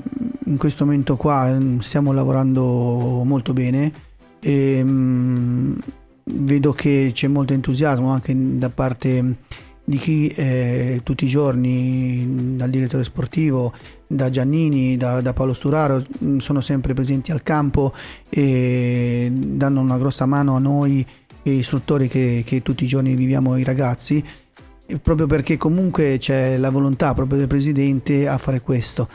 in 0.45 0.58
questo 0.58 0.86
momento 0.86 1.15
qua 1.15 1.47
mm, 1.47 1.80
stiamo 1.80 2.12
lavorando 2.12 3.24
molto 3.26 3.54
bene 3.54 3.91
e 4.39 4.84
mh, 4.84 4.89
mm, 4.89 5.74
vedo 6.24 6.71
che 6.74 7.12
c'è 7.13 7.28
molto 7.28 7.54
entusiasmo 7.54 8.12
anche 8.12 8.34
da 8.36 8.69
parte 8.69 9.38
di 9.84 9.98
chi 9.98 10.28
eh, 10.30 11.02
tutti 11.04 11.26
i 11.26 11.28
giorni 11.28 12.56
dal 12.56 12.70
direttore 12.70 13.04
sportivo 13.04 13.74
da 14.08 14.30
Giannini, 14.30 14.98
da, 14.98 15.22
da, 15.22 15.34
Paolo 15.34 15.54
Sturaro 15.54 16.04
sono 16.38 16.62
sempre 16.62 16.94
presenti 16.94 17.32
al 17.32 17.44
campo 17.44 17.94
e 18.30 19.32
danno 19.34 19.82
una 19.82 19.98
grossa 19.98 20.26
mano 20.26 20.56
a 20.56 20.60
noi 20.60 21.06
istruttori 21.44 22.08
che, 22.08 22.44
che 22.46 22.62
tutti 22.62 22.84
i 22.84 22.88
giorni 22.88 23.15
viviamo 23.15 23.58
i 23.58 23.63
ragazzi 23.63 24.24
proprio 25.02 25.28
perché 25.28 25.58
comunque 25.58 26.17
c'è 26.20 26.58
la 26.58 26.70
volontà 26.70 27.13
proprio 27.13 27.38
del 27.38 27.48
presidente 27.48 28.28
a 28.28 28.38
fare 28.38 28.62
questo. 28.62 29.08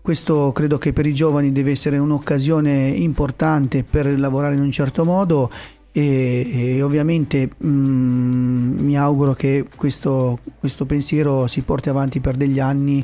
Questo 0.00 0.52
credo 0.52 0.78
che 0.78 0.92
per 0.92 1.06
i 1.06 1.12
giovani 1.12 1.50
deve 1.50 1.72
essere 1.72 1.98
un'occasione 1.98 2.88
importante 2.88 3.82
per 3.82 4.18
lavorare 4.18 4.54
in 4.54 4.60
un 4.60 4.70
certo 4.70 5.04
modo 5.04 5.50
e, 5.96 6.76
e 6.76 6.82
ovviamente 6.82 7.48
mh, 7.56 7.66
mm, 7.66 8.78
mi 8.80 8.98
auguro 8.98 9.32
che 9.32 9.64
questo, 9.74 10.38
questo, 10.58 10.84
pensiero 10.84 11.46
si 11.46 11.62
porti 11.62 11.88
avanti 11.88 12.20
per 12.20 12.36
degli 12.36 12.60
anni 12.60 13.02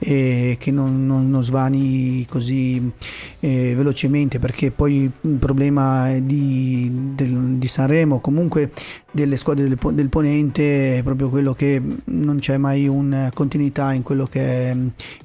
e 0.00 0.56
che 0.58 0.72
non, 0.72 1.06
non, 1.06 1.30
non 1.30 1.44
svani 1.44 2.26
così 2.28 2.90
eh, 3.38 3.74
velocemente 3.76 4.40
perché 4.40 4.72
poi 4.72 5.08
il 5.20 5.36
problema 5.38 6.18
di, 6.18 6.90
del, 7.14 7.58
di, 7.58 7.68
Sanremo 7.68 8.18
comunque 8.18 8.72
delle 9.12 9.36
squadre 9.36 9.68
del, 9.68 9.78
del, 9.94 10.08
Ponente 10.08 10.98
è 10.98 11.02
proprio 11.04 11.28
quello 11.28 11.52
che 11.52 11.80
non 12.06 12.40
c'è 12.40 12.56
mai 12.56 12.88
una 12.88 13.30
continuità 13.32 13.92
in 13.92 14.02
quello 14.02 14.26
che 14.26 14.40
è 14.40 14.76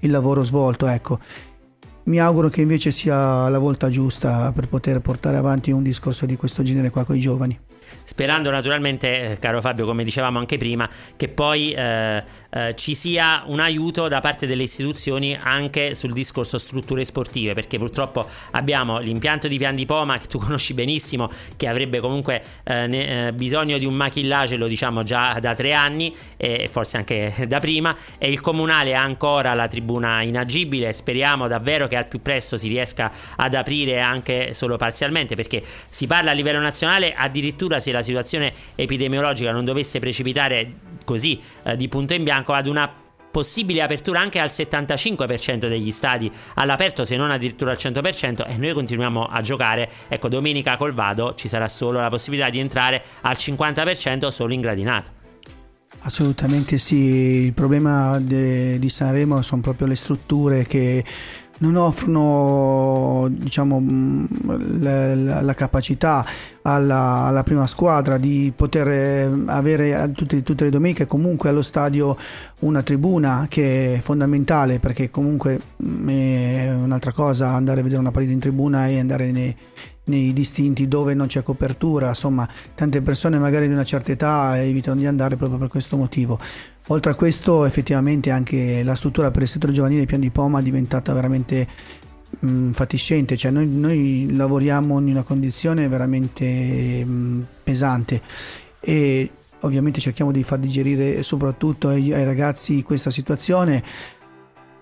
il 0.02 0.12
lavoro 0.12 0.44
svolto 0.44 0.86
ecco 0.86 1.18
mi 2.08 2.20
auguro 2.20 2.48
che 2.50 2.62
invece 2.62 2.91
sia 2.91 3.50
la 3.50 3.60
volta 3.60 3.89
giusta 3.89 4.52
per 4.54 4.67
poter 4.67 5.02
portare 5.02 5.38
avanti 5.38 5.72
un 5.72 5.84
discorso 5.84 6.26
di 6.26 6.38
questo 6.38 6.63
genere 6.63 6.89
qua 6.89 7.04
con 7.04 7.15
i 7.15 7.20
giovani. 7.20 7.67
Sperando 8.04 8.50
naturalmente, 8.50 9.32
eh, 9.32 9.39
caro 9.39 9.62
Fabio, 9.62 9.86
come 9.86 10.04
dicevamo 10.04 10.39
anche 10.39 10.58
prima, 10.58 10.89
che 11.15 11.28
poi 11.28 11.71
eh, 11.71 12.23
eh, 12.50 12.76
ci 12.76 12.95
sia 12.95 13.43
un 13.45 13.60
aiuto 13.60 14.08
da 14.08 14.19
parte 14.21 14.47
delle 14.47 14.63
istituzioni 14.63 15.38
anche 15.39 15.95
sul 15.95 16.13
discorso 16.13 16.58
strutture 16.58 17.04
sportive, 17.04 17.54
perché 17.54 17.78
purtroppo 17.78 18.28
abbiamo 18.52 19.00
l'impianto 19.00 19.47
di 19.47 19.58
Pian 19.58 19.76
di 19.76 19.86
Poma, 19.86 20.17
che 20.17 20.28
tu 20.28 20.39
conosci 20.39 20.73
benissimo, 20.73 21.30
che 21.56 21.67
avrebbe 21.67 22.00
comunque 22.00 22.41
eh, 22.63 22.88
ne, 22.88 23.28
eh, 23.28 23.34
bisogno 23.34 23.78
di 23.78 23.86
un 23.86 23.93
machillaggio, 23.93 24.58
lo 24.58 24.67
diciamo 24.67 25.04
già 25.04 25.38
da 25.39 25.56
tre 25.56 25.73
anni, 25.73 26.15
e 26.38 26.69
forse 26.71 26.97
anche 26.97 27.34
da 27.47 27.60
prima, 27.60 27.95
e 28.17 28.30
il 28.30 28.41
comunale 28.41 28.95
ha 28.95 29.02
ancora 29.02 29.54
la 29.54 29.67
tribuna 29.67 30.21
inagibile, 30.21 30.93
speriamo 30.93 31.47
davvero 31.47 31.88
che 31.88 31.95
al 31.95 32.08
più 32.08 32.21
presto 32.21 32.58
si 32.58 32.67
riesca 32.67 33.12
ad 33.36 33.54
aprire 33.54 34.00
anche 34.00 34.54
solo 34.54 34.78
parzialmente, 34.78 35.36
perché 35.36 35.63
si 35.89 36.08
parla 36.08 36.32
a 36.32 36.34
livello 36.34 36.60
nazionale 36.60 37.13
addirittura 37.13 37.77
addirittura 37.78 37.80
se 37.80 37.92
la 37.92 38.02
situazione 38.02 38.54
epidemiologica 38.76 39.52
non 39.52 39.66
dovesse 39.66 40.00
precipitare 40.00 40.74
così 41.04 41.40
eh, 41.63 41.76
di 41.76 41.88
punto 41.88 42.13
in 42.13 42.24
bianco 42.24 42.54
ad 42.54 42.68
una 42.68 42.92
possibile 43.30 43.82
apertura 43.82 44.20
anche 44.20 44.40
al 44.40 44.50
75% 44.50 45.68
degli 45.68 45.92
stadi 45.92 46.32
all'aperto, 46.56 47.06
se 47.06 47.16
non 47.18 47.30
addirittura 47.30 47.72
al 47.72 47.78
100%, 47.80 48.48
e 48.48 48.58
noi 48.58 48.74
continuiamo 48.74 49.26
a 49.26 49.42
giocare. 49.42 49.90
Ecco, 50.08 50.28
domenica 50.28 50.76
col 50.76 50.94
Vado 50.94 51.36
ci 51.36 51.48
sarà 51.48 51.68
solo 51.68 52.00
la 52.00 52.10
possibilità 52.10 52.50
di 52.50 52.60
entrare 52.60 53.04
al 53.22 53.36
50% 53.38 54.30
solo 54.30 54.54
in 54.54 54.62
gradinata. 54.62 55.12
Assolutamente 56.00 56.78
sì, 56.78 56.96
il 56.96 57.54
problema 57.54 58.20
de, 58.20 58.80
di 58.80 58.90
Sanremo 58.90 59.42
sono 59.42 59.62
proprio 59.62 59.88
le 59.88 59.96
strutture 59.96 60.66
che 60.66 61.04
non 61.60 61.76
offrono 61.76 63.28
diciamo, 63.30 63.80
mm, 63.80 64.26
la, 64.82 65.15
la, 65.15 65.41
la 65.41 65.54
capacità 65.54 66.26
alla, 66.62 67.24
alla, 67.26 67.43
prima 67.43 67.65
squadra 67.65 68.17
di 68.17 68.52
poter 68.56 68.88
eh, 68.89 69.32
avere 69.48 70.12
tutte, 70.13 70.41
tutte, 70.43 70.65
le 70.65 70.70
domeniche 70.70 71.08
comunque 71.08 71.50
allo 71.50 71.62
stadio 71.62 72.17
una 72.60 72.84
tribuna 72.84 73.48
che 73.50 73.96
è 73.96 74.00
fondamentale 74.00 74.80
perché 74.80 75.10
comunque 75.10 75.60
mm, 75.84 76.10
è 76.10 76.74
un'altra 76.74 77.12
cosa 77.12 77.50
andare 77.50 77.80
a 77.80 77.84
vedere 77.84 78.02
una 78.02 78.12
partita 78.12 78.34
in 78.34 78.39
tribuna 78.39 78.88
e 78.88 79.00
andare 79.00 79.32
nei, 79.32 79.56
nei 80.08 80.34
distinti 80.34 80.88
dove 80.88 81.13
non 81.13 81.28
c'è 81.28 81.43
copertura, 81.43 82.10
insomma 82.10 82.48
tante 82.76 83.02
persone 83.02 83.38
magari 83.38 83.67
di 83.67 83.74
una 83.74 83.84
certa 83.84 84.12
età 84.12 84.62
evitano 84.62 85.00
di 85.00 85.06
andare 85.06 85.36
proprio 85.36 85.58
per 85.58 85.67
questo 85.70 85.98
motivo. 85.98 86.39
Oltre 86.88 87.12
a 87.12 87.15
questo 87.15 87.65
effettivamente 87.65 88.32
anche 88.32 88.84
la 88.84 88.96
struttura 88.96 89.32
per 89.32 89.41
il 89.41 89.48
settore 89.48 89.74
giovanile 89.74 90.06
Pian 90.06 90.22
di 90.22 90.30
Poma 90.30 90.60
è 90.60 90.63
diventata 90.63 91.13
veramente 91.13 91.67
mh, 92.39 92.72
fatiscente, 92.72 93.36
cioè 93.36 93.52
noi, 93.52 93.67
noi, 93.67 94.34
lavoriamo 94.34 95.00
in 95.00 95.10
una 95.10 95.24
condizione 95.24 95.88
veramente 95.88 97.04
mh, 97.04 97.46
pesante. 97.63 98.22
E 98.80 99.32
ovviamente 99.62 100.00
cerchiamo 100.00 100.32
di 100.32 100.43
far 100.43 100.60
digerire 100.60 101.24
soprattutto 101.24 101.89
ai, 101.89 102.13
ai 102.13 102.24
ragazzi 102.24 102.84
questa 102.84 103.10
situazione 103.10 103.84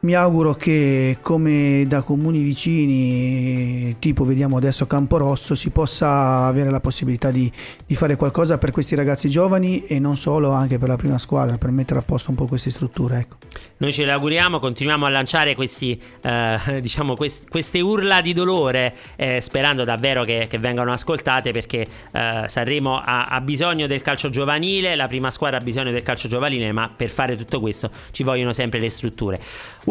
mi 0.06 0.14
auguro 0.14 0.54
che 0.54 1.18
come 1.22 1.84
da 1.88 2.04
comuni 2.04 2.40
vicini, 2.40 3.98
tipo 3.98 4.24
vediamo 4.24 4.56
adesso 4.56 4.86
Camporosso, 4.86 5.56
si 5.56 5.72
possa 5.72 6.46
avere 6.46 6.70
la 6.70 6.80
possibilità 6.80 7.32
di, 7.32 7.52
di, 7.86 7.96
fare 7.96 8.16
qualcosa 8.16 8.60
per 8.60 8.70
questi 8.70 8.94
ragazzi 8.94 9.30
giovani 9.30 9.84
e 9.86 9.98
non 9.98 10.16
solo, 10.16 10.52
anche 10.52 10.78
per 10.78 10.90
la 10.90 10.96
prima 10.96 11.18
squadra, 11.18 11.58
per 11.58 11.72
mettere 11.72 12.00
a 12.00 12.04
posto 12.04 12.30
un 12.30 12.36
po' 12.36 12.46
queste 12.46 12.70
strutture. 12.70 13.18
Ecco. 13.18 13.38
Noi 13.78 13.92
ce 13.92 14.06
le 14.06 14.12
auguriamo, 14.12 14.60
continuiamo 14.60 15.08
a 15.08 15.10
lanciare 15.10 15.56
questi, 15.56 16.00
eh, 16.22 16.60
diciamo 16.82 17.16
quest- 17.16 17.50
queste 17.50 17.82
urla 17.82 18.22
di 18.22 18.34
dolore, 18.34 18.96
eh, 19.16 19.42
sperando 19.42 19.84
davvero 19.84 20.24
che, 20.24 20.46
che, 20.48 20.60
vengano 20.60 20.92
ascoltate 20.92 21.52
perché 21.52 21.86
eh, 22.12 22.44
Sanremo 22.48 23.00
ha, 23.04 23.24
ha 23.26 23.42
bisogno 23.42 23.88
del 23.88 24.04
calcio 24.04 24.30
giovanile, 24.30 24.96
la 24.96 25.08
prima 25.08 25.32
squadra 25.32 25.58
ha 25.58 25.64
bisogno 25.64 25.90
del 25.90 26.04
calcio 26.04 26.28
giovanile, 26.28 26.72
ma 26.72 26.92
per 26.96 27.10
fare 27.10 27.36
tutto 27.36 27.60
questo 27.60 27.90
ci 28.12 28.22
vogliono 28.22 28.54
sempre 28.54 28.80
le 28.80 28.90
strutture. 28.90 29.42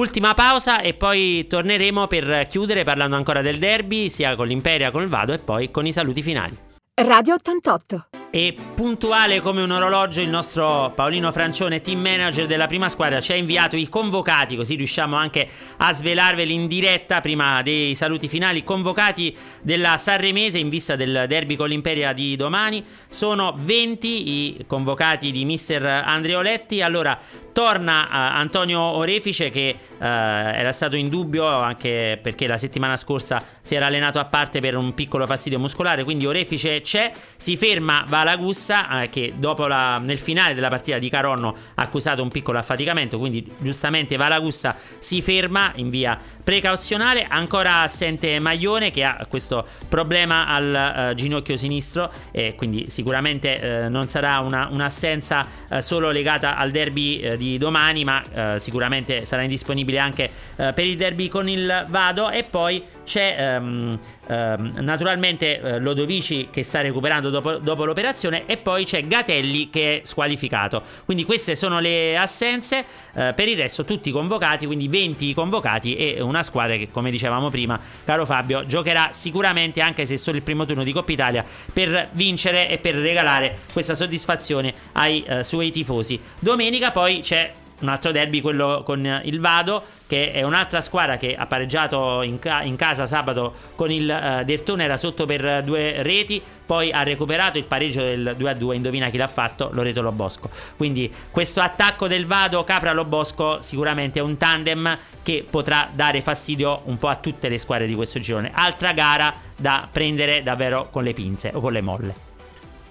Ultima 0.04 0.34
pausa 0.34 0.82
e 0.82 0.92
poi 0.92 1.46
torneremo 1.46 2.06
per 2.08 2.46
chiudere 2.46 2.84
parlando 2.84 3.16
ancora 3.16 3.40
del 3.40 3.56
derby, 3.56 4.10
sia 4.10 4.36
con 4.36 4.46
l'Imperia, 4.46 4.90
con 4.90 5.02
il 5.02 5.08
Vado 5.08 5.32
e 5.32 5.38
poi 5.38 5.70
con 5.70 5.86
i 5.86 5.94
saluti 5.94 6.20
finali. 6.20 6.54
Radio 6.96 7.32
88 7.32 8.08
e 8.34 8.52
puntuale 8.74 9.40
come 9.40 9.62
un 9.62 9.70
orologio 9.70 10.20
il 10.20 10.28
nostro 10.28 10.90
Paolino 10.92 11.30
Francione, 11.30 11.80
team 11.80 12.00
manager 12.00 12.46
della 12.46 12.66
prima 12.66 12.88
squadra, 12.88 13.20
ci 13.20 13.30
ha 13.30 13.36
inviato 13.36 13.76
i 13.76 13.88
convocati, 13.88 14.56
così 14.56 14.74
riusciamo 14.74 15.14
anche 15.14 15.48
a 15.76 15.92
svelarveli 15.92 16.52
in 16.52 16.66
diretta 16.66 17.20
prima 17.20 17.62
dei 17.62 17.94
saluti 17.94 18.26
finali. 18.26 18.64
Convocati 18.64 19.36
della 19.62 19.96
Sanremese 19.98 20.58
in 20.58 20.68
vista 20.68 20.96
del 20.96 21.26
derby 21.28 21.54
con 21.54 21.68
l'Imperia 21.68 22.12
di 22.12 22.34
domani. 22.34 22.84
Sono 23.08 23.54
20 23.56 24.08
i 24.28 24.64
convocati 24.66 25.30
di 25.30 25.44
mister 25.44 25.84
Andreoletti. 25.84 26.82
Allora, 26.82 27.16
torna 27.54 28.02
uh, 28.02 28.08
Antonio 28.36 28.80
Orefice 28.80 29.48
che 29.48 29.76
uh, 29.78 30.04
era 30.04 30.72
stato 30.72 30.96
in 30.96 31.08
dubbio 31.08 31.46
anche 31.46 32.18
perché 32.20 32.46
la 32.46 32.58
settimana 32.58 32.96
scorsa 32.96 33.42
si 33.60 33.74
era 33.74 33.86
allenato 33.86 34.18
a 34.18 34.24
parte 34.24 34.60
per 34.60 34.76
un 34.76 34.92
piccolo 34.92 35.24
fastidio 35.24 35.58
muscolare, 35.58 36.04
quindi 36.04 36.26
Orefice 36.26 36.82
c'è, 36.82 37.12
si 37.36 37.56
ferma, 37.56 38.04
va 38.06 38.24
Malagussa 38.24 39.02
eh, 39.02 39.10
che 39.10 39.34
la, 39.38 39.98
nel 39.98 40.18
finale 40.18 40.54
della 40.54 40.68
partita 40.68 40.98
di 40.98 41.10
Caronno 41.10 41.54
ha 41.74 41.82
accusato 41.82 42.22
un 42.22 42.30
piccolo 42.30 42.58
affaticamento, 42.58 43.18
quindi 43.18 43.46
giustamente 43.60 44.16
Valagussa 44.16 44.76
si 44.98 45.20
ferma 45.20 45.72
in 45.76 45.90
via 45.90 46.18
precauzionale, 46.42 47.26
ancora 47.28 47.82
assente 47.82 48.38
Maglione 48.38 48.90
che 48.90 49.04
ha 49.04 49.26
questo 49.28 49.66
problema 49.88 50.46
al 50.46 51.10
uh, 51.10 51.14
ginocchio 51.14 51.56
sinistro 51.56 52.10
e 52.32 52.54
quindi 52.56 52.88
sicuramente 52.88 53.84
uh, 53.84 53.90
non 53.90 54.08
sarà 54.08 54.38
una, 54.38 54.68
un'assenza 54.70 55.46
uh, 55.68 55.80
solo 55.80 56.10
legata 56.10 56.56
al 56.56 56.70
derby 56.70 57.36
di 57.36 57.43
domani, 57.58 58.04
ma 58.04 58.22
sicuramente 58.58 59.24
sarà 59.24 59.42
indisponibile 59.42 59.98
anche 59.98 60.30
per 60.56 60.80
il 60.80 60.96
derby 60.96 61.28
con 61.28 61.48
il 61.48 61.86
Vado. 61.88 62.30
E 62.30 62.44
poi 62.44 62.82
c'è 63.04 63.56
um, 63.58 63.98
naturalmente 64.26 65.78
Lodovici 65.78 66.48
che 66.50 66.62
sta 66.62 66.80
recuperando 66.80 67.30
dopo, 67.30 67.56
dopo 67.58 67.84
l'operazione 67.84 68.02
operazione 68.04 68.44
e 68.46 68.56
poi 68.56 68.84
c'è 68.84 69.06
Gatelli 69.06 69.70
che 69.70 70.00
è 70.02 70.06
squalificato. 70.06 70.82
Quindi 71.04 71.24
queste 71.24 71.54
sono 71.54 71.80
le 71.80 72.16
assenze, 72.16 72.84
eh, 73.14 73.32
per 73.34 73.48
il 73.48 73.56
resto 73.56 73.84
tutti 73.84 74.10
convocati, 74.10 74.66
quindi 74.66 74.88
20 74.88 75.34
convocati 75.34 75.96
e 75.96 76.20
una 76.20 76.42
squadra 76.42 76.76
che 76.76 76.88
come 76.90 77.10
dicevamo 77.10 77.50
prima, 77.50 77.78
caro 78.04 78.24
Fabio, 78.24 78.66
giocherà 78.66 79.10
sicuramente 79.12 79.80
anche 79.80 80.06
se 80.06 80.16
solo 80.16 80.36
il 80.36 80.42
primo 80.42 80.64
turno 80.64 80.84
di 80.84 80.92
Coppa 80.92 81.12
Italia 81.12 81.44
per 81.72 82.08
vincere 82.12 82.68
e 82.68 82.78
per 82.78 82.94
regalare 82.94 83.58
questa 83.72 83.94
soddisfazione 83.94 84.72
ai 84.92 85.22
eh, 85.24 85.44
suoi 85.44 85.70
tifosi. 85.70 86.20
Domenica 86.38 86.90
poi 86.90 87.20
c'è 87.20 87.52
un 87.80 87.88
altro 87.88 88.12
derby, 88.12 88.40
quello 88.40 88.82
con 88.84 89.20
il 89.24 89.40
Vado, 89.40 89.82
che 90.06 90.32
è 90.32 90.42
un'altra 90.42 90.80
squadra 90.80 91.16
che 91.16 91.34
ha 91.34 91.46
pareggiato 91.46 92.22
in, 92.22 92.38
ca- 92.38 92.62
in 92.62 92.76
casa 92.76 93.06
sabato 93.06 93.54
con 93.74 93.90
il 93.90 94.04
uh, 94.08 94.44
Dertone, 94.44 94.84
era 94.84 94.96
sotto 94.96 95.26
per 95.26 95.62
due 95.64 96.02
reti, 96.02 96.40
poi 96.64 96.92
ha 96.92 97.02
recuperato 97.02 97.58
il 97.58 97.64
pareggio 97.64 98.00
del 98.00 98.36
2-2, 98.38 98.74
indovina 98.74 99.10
chi 99.10 99.16
l'ha 99.16 99.28
fatto? 99.28 99.70
Loreto 99.72 100.02
Lobosco. 100.02 100.50
Quindi 100.76 101.12
questo 101.30 101.60
attacco 101.60 102.06
del 102.06 102.26
Vado 102.26 102.64
Capra-Lobosco 102.64 103.60
sicuramente 103.60 104.18
è 104.18 104.22
un 104.22 104.36
tandem 104.36 104.96
che 105.22 105.44
potrà 105.48 105.88
dare 105.92 106.22
fastidio 106.22 106.82
un 106.84 106.98
po' 106.98 107.08
a 107.08 107.16
tutte 107.16 107.48
le 107.48 107.58
squadre 107.58 107.86
di 107.86 107.94
questo 107.94 108.18
girone. 108.18 108.50
Altra 108.54 108.92
gara 108.92 109.34
da 109.56 109.88
prendere 109.90 110.42
davvero 110.42 110.88
con 110.90 111.02
le 111.02 111.12
pinze 111.12 111.50
o 111.52 111.60
con 111.60 111.72
le 111.72 111.80
molle. 111.80 112.23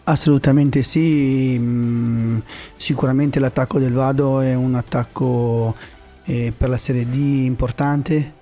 Assolutamente 0.06 0.84
sì, 0.84 1.56
mm, 1.58 2.40
sicuramente 2.76 3.40
l'attacco 3.40 3.80
del 3.80 3.94
Vado 3.94 4.42
è 4.42 4.54
un 4.54 4.76
attacco 4.76 5.74
eh, 6.26 6.52
per 6.56 6.68
la 6.68 6.78
Serie 6.78 7.08
D 7.08 7.16
importante 7.16 8.34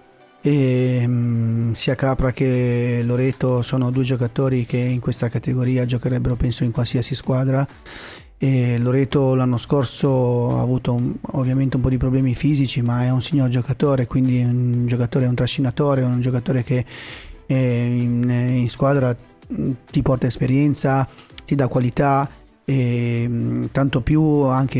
e 0.41 1.03
mm, 1.05 1.73
sia 1.73 1.93
Capra 1.93 2.31
che 2.31 3.01
Loreto 3.05 3.61
sono 3.61 3.91
due 3.91 4.03
giocatori 4.03 4.65
che 4.65 4.77
in 4.77 4.99
questa 4.99 5.29
categoria 5.29 5.85
giocherebbero 5.85 6.35
penso 6.35 6.63
in 6.63 6.71
qualsiasi 6.71 7.13
squadra. 7.13 7.67
E 8.39 8.79
Loreto 8.79 9.35
l'anno 9.35 9.57
scorso 9.57 10.57
ha 10.57 10.61
avuto 10.61 10.93
un, 10.93 11.13
ovviamente 11.33 11.75
un 11.75 11.83
po' 11.83 11.89
di 11.89 11.97
problemi 11.97 12.33
fisici 12.33 12.81
ma 12.81 13.03
è 13.03 13.11
un 13.11 13.21
signor 13.21 13.49
giocatore 13.49 14.07
quindi 14.07 14.41
un 14.41 14.87
giocatore, 14.87 15.27
un 15.27 15.35
trascinatore, 15.35 16.01
un 16.01 16.21
giocatore 16.21 16.63
che 16.63 16.83
eh, 17.45 17.85
in, 17.85 18.27
in 18.27 18.67
squadra 18.67 19.15
mm, 19.53 19.71
ti 19.91 20.01
porta 20.01 20.25
esperienza 20.25 21.07
ti 21.45 21.55
dà 21.55 21.67
qualità 21.67 22.29
e 22.63 23.25
mm, 23.27 23.65
tanto 23.71 24.01
più 24.01 24.21
anche 24.21 24.79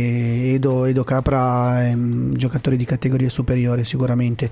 Edo, 0.53 0.85
Edo 0.85 1.03
Capra 1.03 1.83
è 1.83 1.93
un 1.93 2.33
giocatore 2.35 2.77
di 2.77 2.85
categoria 2.85 3.29
superiore 3.29 3.83
sicuramente 3.83 4.49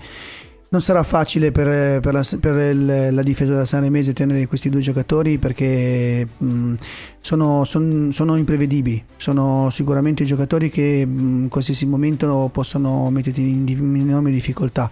non 0.72 0.82
sarà 0.82 1.02
facile 1.02 1.52
per, 1.52 2.00
per, 2.00 2.14
la, 2.14 2.24
per 2.40 2.76
la, 2.76 3.24
difesa 3.24 3.56
da 3.56 3.66
Sanremese 3.66 4.14
tenere 4.14 4.46
questi 4.46 4.70
due 4.70 4.82
giocatori 4.82 5.40
perché 5.40 6.28
mh, 6.38 6.46
mm, 6.46 6.74
sono, 7.22 7.64
son, 7.64 8.12
sono, 8.14 8.36
imprevedibili, 8.36 9.04
sono 9.18 9.70
sicuramente 9.72 10.26
giocatori 10.26 10.70
che 10.70 11.06
mh, 11.06 11.22
mm, 11.22 11.42
in 11.44 11.50
qualsiasi 11.50 11.88
momento 11.88 12.50
possono 12.54 13.10
metterti 13.10 13.42
in, 13.42 13.68
in 13.68 14.10
enorme 14.10 14.30
difficoltà. 14.30 14.92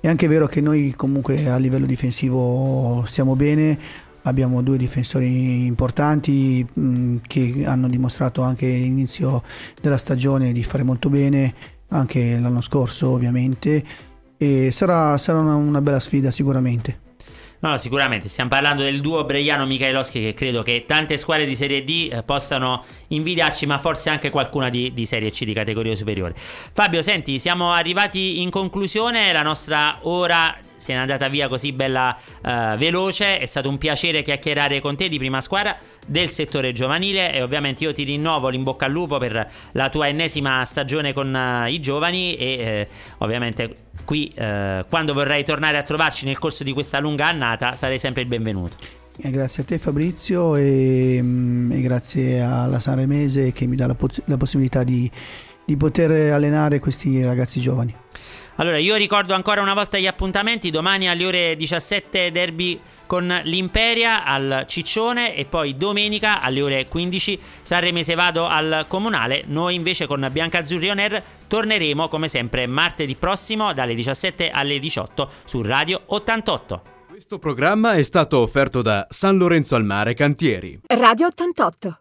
È 0.00 0.08
anche 0.08 0.26
vero 0.28 0.46
che 0.46 0.62
noi 0.62 0.94
comunque 0.96 1.48
a 1.48 1.58
livello 1.58 1.86
difensivo 1.86 3.02
stiamo 3.06 3.36
bene, 3.36 3.78
abbiamo 4.22 4.62
due 4.62 4.76
difensori 4.76 5.66
importanti 5.66 6.64
mh, 6.72 6.82
mm, 6.82 7.16
che 7.26 7.62
hanno 7.66 7.88
dimostrato 7.88 8.42
anche 8.42 8.66
all'inizio 8.66 9.42
della 9.80 9.98
stagione 9.98 10.52
di 10.52 10.62
fare 10.62 10.82
molto 10.82 11.08
bene, 11.08 11.54
anche 11.88 12.38
l'anno 12.38 12.60
scorso 12.60 13.10
ovviamente, 13.10 13.84
e 14.36 14.70
sarà, 14.70 15.16
sarà 15.18 15.38
una, 15.38 15.54
una 15.54 15.80
bella 15.80 16.00
sfida 16.00 16.30
sicuramente. 16.30 17.10
No, 17.62 17.78
sicuramente 17.78 18.28
stiamo 18.28 18.50
parlando 18.50 18.82
del 18.82 19.00
duo 19.00 19.22
Breiano 19.22 19.66
Michaelowski 19.66 20.20
che 20.20 20.34
credo 20.34 20.62
che 20.62 20.84
tante 20.84 21.16
squadre 21.16 21.46
di 21.46 21.54
Serie 21.54 21.84
D 21.84 22.08
eh, 22.10 22.24
possano 22.24 22.84
invidiarci, 23.08 23.66
ma 23.66 23.78
forse 23.78 24.10
anche 24.10 24.30
qualcuna 24.30 24.68
di, 24.68 24.92
di, 24.92 25.06
Serie 25.06 25.30
C 25.30 25.44
di 25.44 25.52
categoria 25.52 25.94
superiore. 25.94 26.34
Fabio, 26.36 27.02
senti, 27.02 27.38
siamo 27.38 27.70
arrivati 27.70 28.40
in 28.40 28.50
conclusione, 28.50 29.32
la 29.32 29.42
nostra 29.42 29.98
ora 30.02 30.56
se 30.82 30.92
n'è 30.92 30.98
andata 30.98 31.28
via 31.28 31.48
così 31.48 31.72
bella 31.72 32.16
uh, 32.42 32.76
veloce. 32.76 33.38
È 33.38 33.46
stato 33.46 33.68
un 33.68 33.78
piacere 33.78 34.22
chiacchierare 34.22 34.80
con 34.80 34.96
te 34.96 35.08
di 35.08 35.16
prima 35.18 35.40
squadra 35.40 35.76
del 36.06 36.30
settore 36.30 36.72
giovanile 36.72 37.32
e 37.32 37.42
ovviamente 37.42 37.84
io 37.84 37.92
ti 37.94 38.02
rinnovo 38.02 38.48
l'in 38.48 38.64
bocca 38.64 38.86
al 38.86 38.92
lupo 38.92 39.18
per 39.18 39.48
la 39.72 39.88
tua 39.88 40.08
ennesima 40.08 40.64
stagione 40.64 41.12
con 41.12 41.32
uh, 41.32 41.68
i 41.68 41.80
giovani 41.80 42.34
e 42.34 42.46
eh, 42.46 42.88
ovviamente 43.18 43.76
qui 44.04 44.34
uh, 44.36 44.84
quando 44.88 45.14
vorrai 45.14 45.44
tornare 45.44 45.78
a 45.78 45.82
trovarci 45.82 46.24
nel 46.24 46.38
corso 46.38 46.64
di 46.64 46.72
questa 46.72 46.98
lunga 46.98 47.26
annata 47.26 47.76
sarai 47.76 47.98
sempre 47.98 48.22
il 48.22 48.28
benvenuto. 48.28 48.76
Grazie 49.14 49.62
a 49.62 49.66
te 49.66 49.78
Fabrizio 49.78 50.56
e, 50.56 51.18
mm, 51.20 51.70
e 51.70 51.80
grazie 51.82 52.40
alla 52.40 52.80
Sanremese 52.80 53.52
che 53.52 53.66
mi 53.66 53.76
dà 53.76 53.86
la, 53.86 53.96
la 54.24 54.36
possibilità 54.36 54.82
di, 54.82 55.08
di 55.64 55.76
poter 55.76 56.32
allenare 56.32 56.80
questi 56.80 57.22
ragazzi 57.22 57.60
giovani. 57.60 57.94
Allora, 58.56 58.76
io 58.76 58.96
ricordo 58.96 59.34
ancora 59.34 59.62
una 59.62 59.74
volta 59.74 59.98
gli 59.98 60.06
appuntamenti. 60.06 60.70
Domani 60.70 61.08
alle 61.08 61.24
ore 61.24 61.56
17 61.56 62.30
derby 62.30 62.78
con 63.06 63.40
l'Imperia 63.44 64.24
al 64.24 64.64
Ciccione 64.66 65.34
e 65.34 65.44
poi 65.46 65.76
domenica 65.76 66.40
alle 66.40 66.62
ore 66.62 66.86
15 66.86 67.38
Sanremese 67.62 68.14
Vado 68.14 68.46
al 68.46 68.84
Comunale. 68.88 69.44
Noi 69.46 69.74
invece 69.74 70.06
con 70.06 70.28
Bianca 70.30 70.58
Azzurri 70.58 70.90
On 70.90 70.98
Air 70.98 71.22
torneremo 71.46 72.08
come 72.08 72.28
sempre 72.28 72.66
martedì 72.66 73.14
prossimo 73.16 73.72
dalle 73.72 73.94
17 73.94 74.50
alle 74.50 74.78
18 74.78 75.30
su 75.44 75.62
Radio 75.62 76.02
88. 76.06 76.82
Questo 77.08 77.38
programma 77.38 77.94
è 77.94 78.02
stato 78.02 78.38
offerto 78.38 78.82
da 78.82 79.06
San 79.08 79.36
Lorenzo 79.36 79.76
al 79.76 79.84
Mare 79.84 80.14
Cantieri. 80.14 80.80
Radio 80.86 81.26
88. 81.26 81.98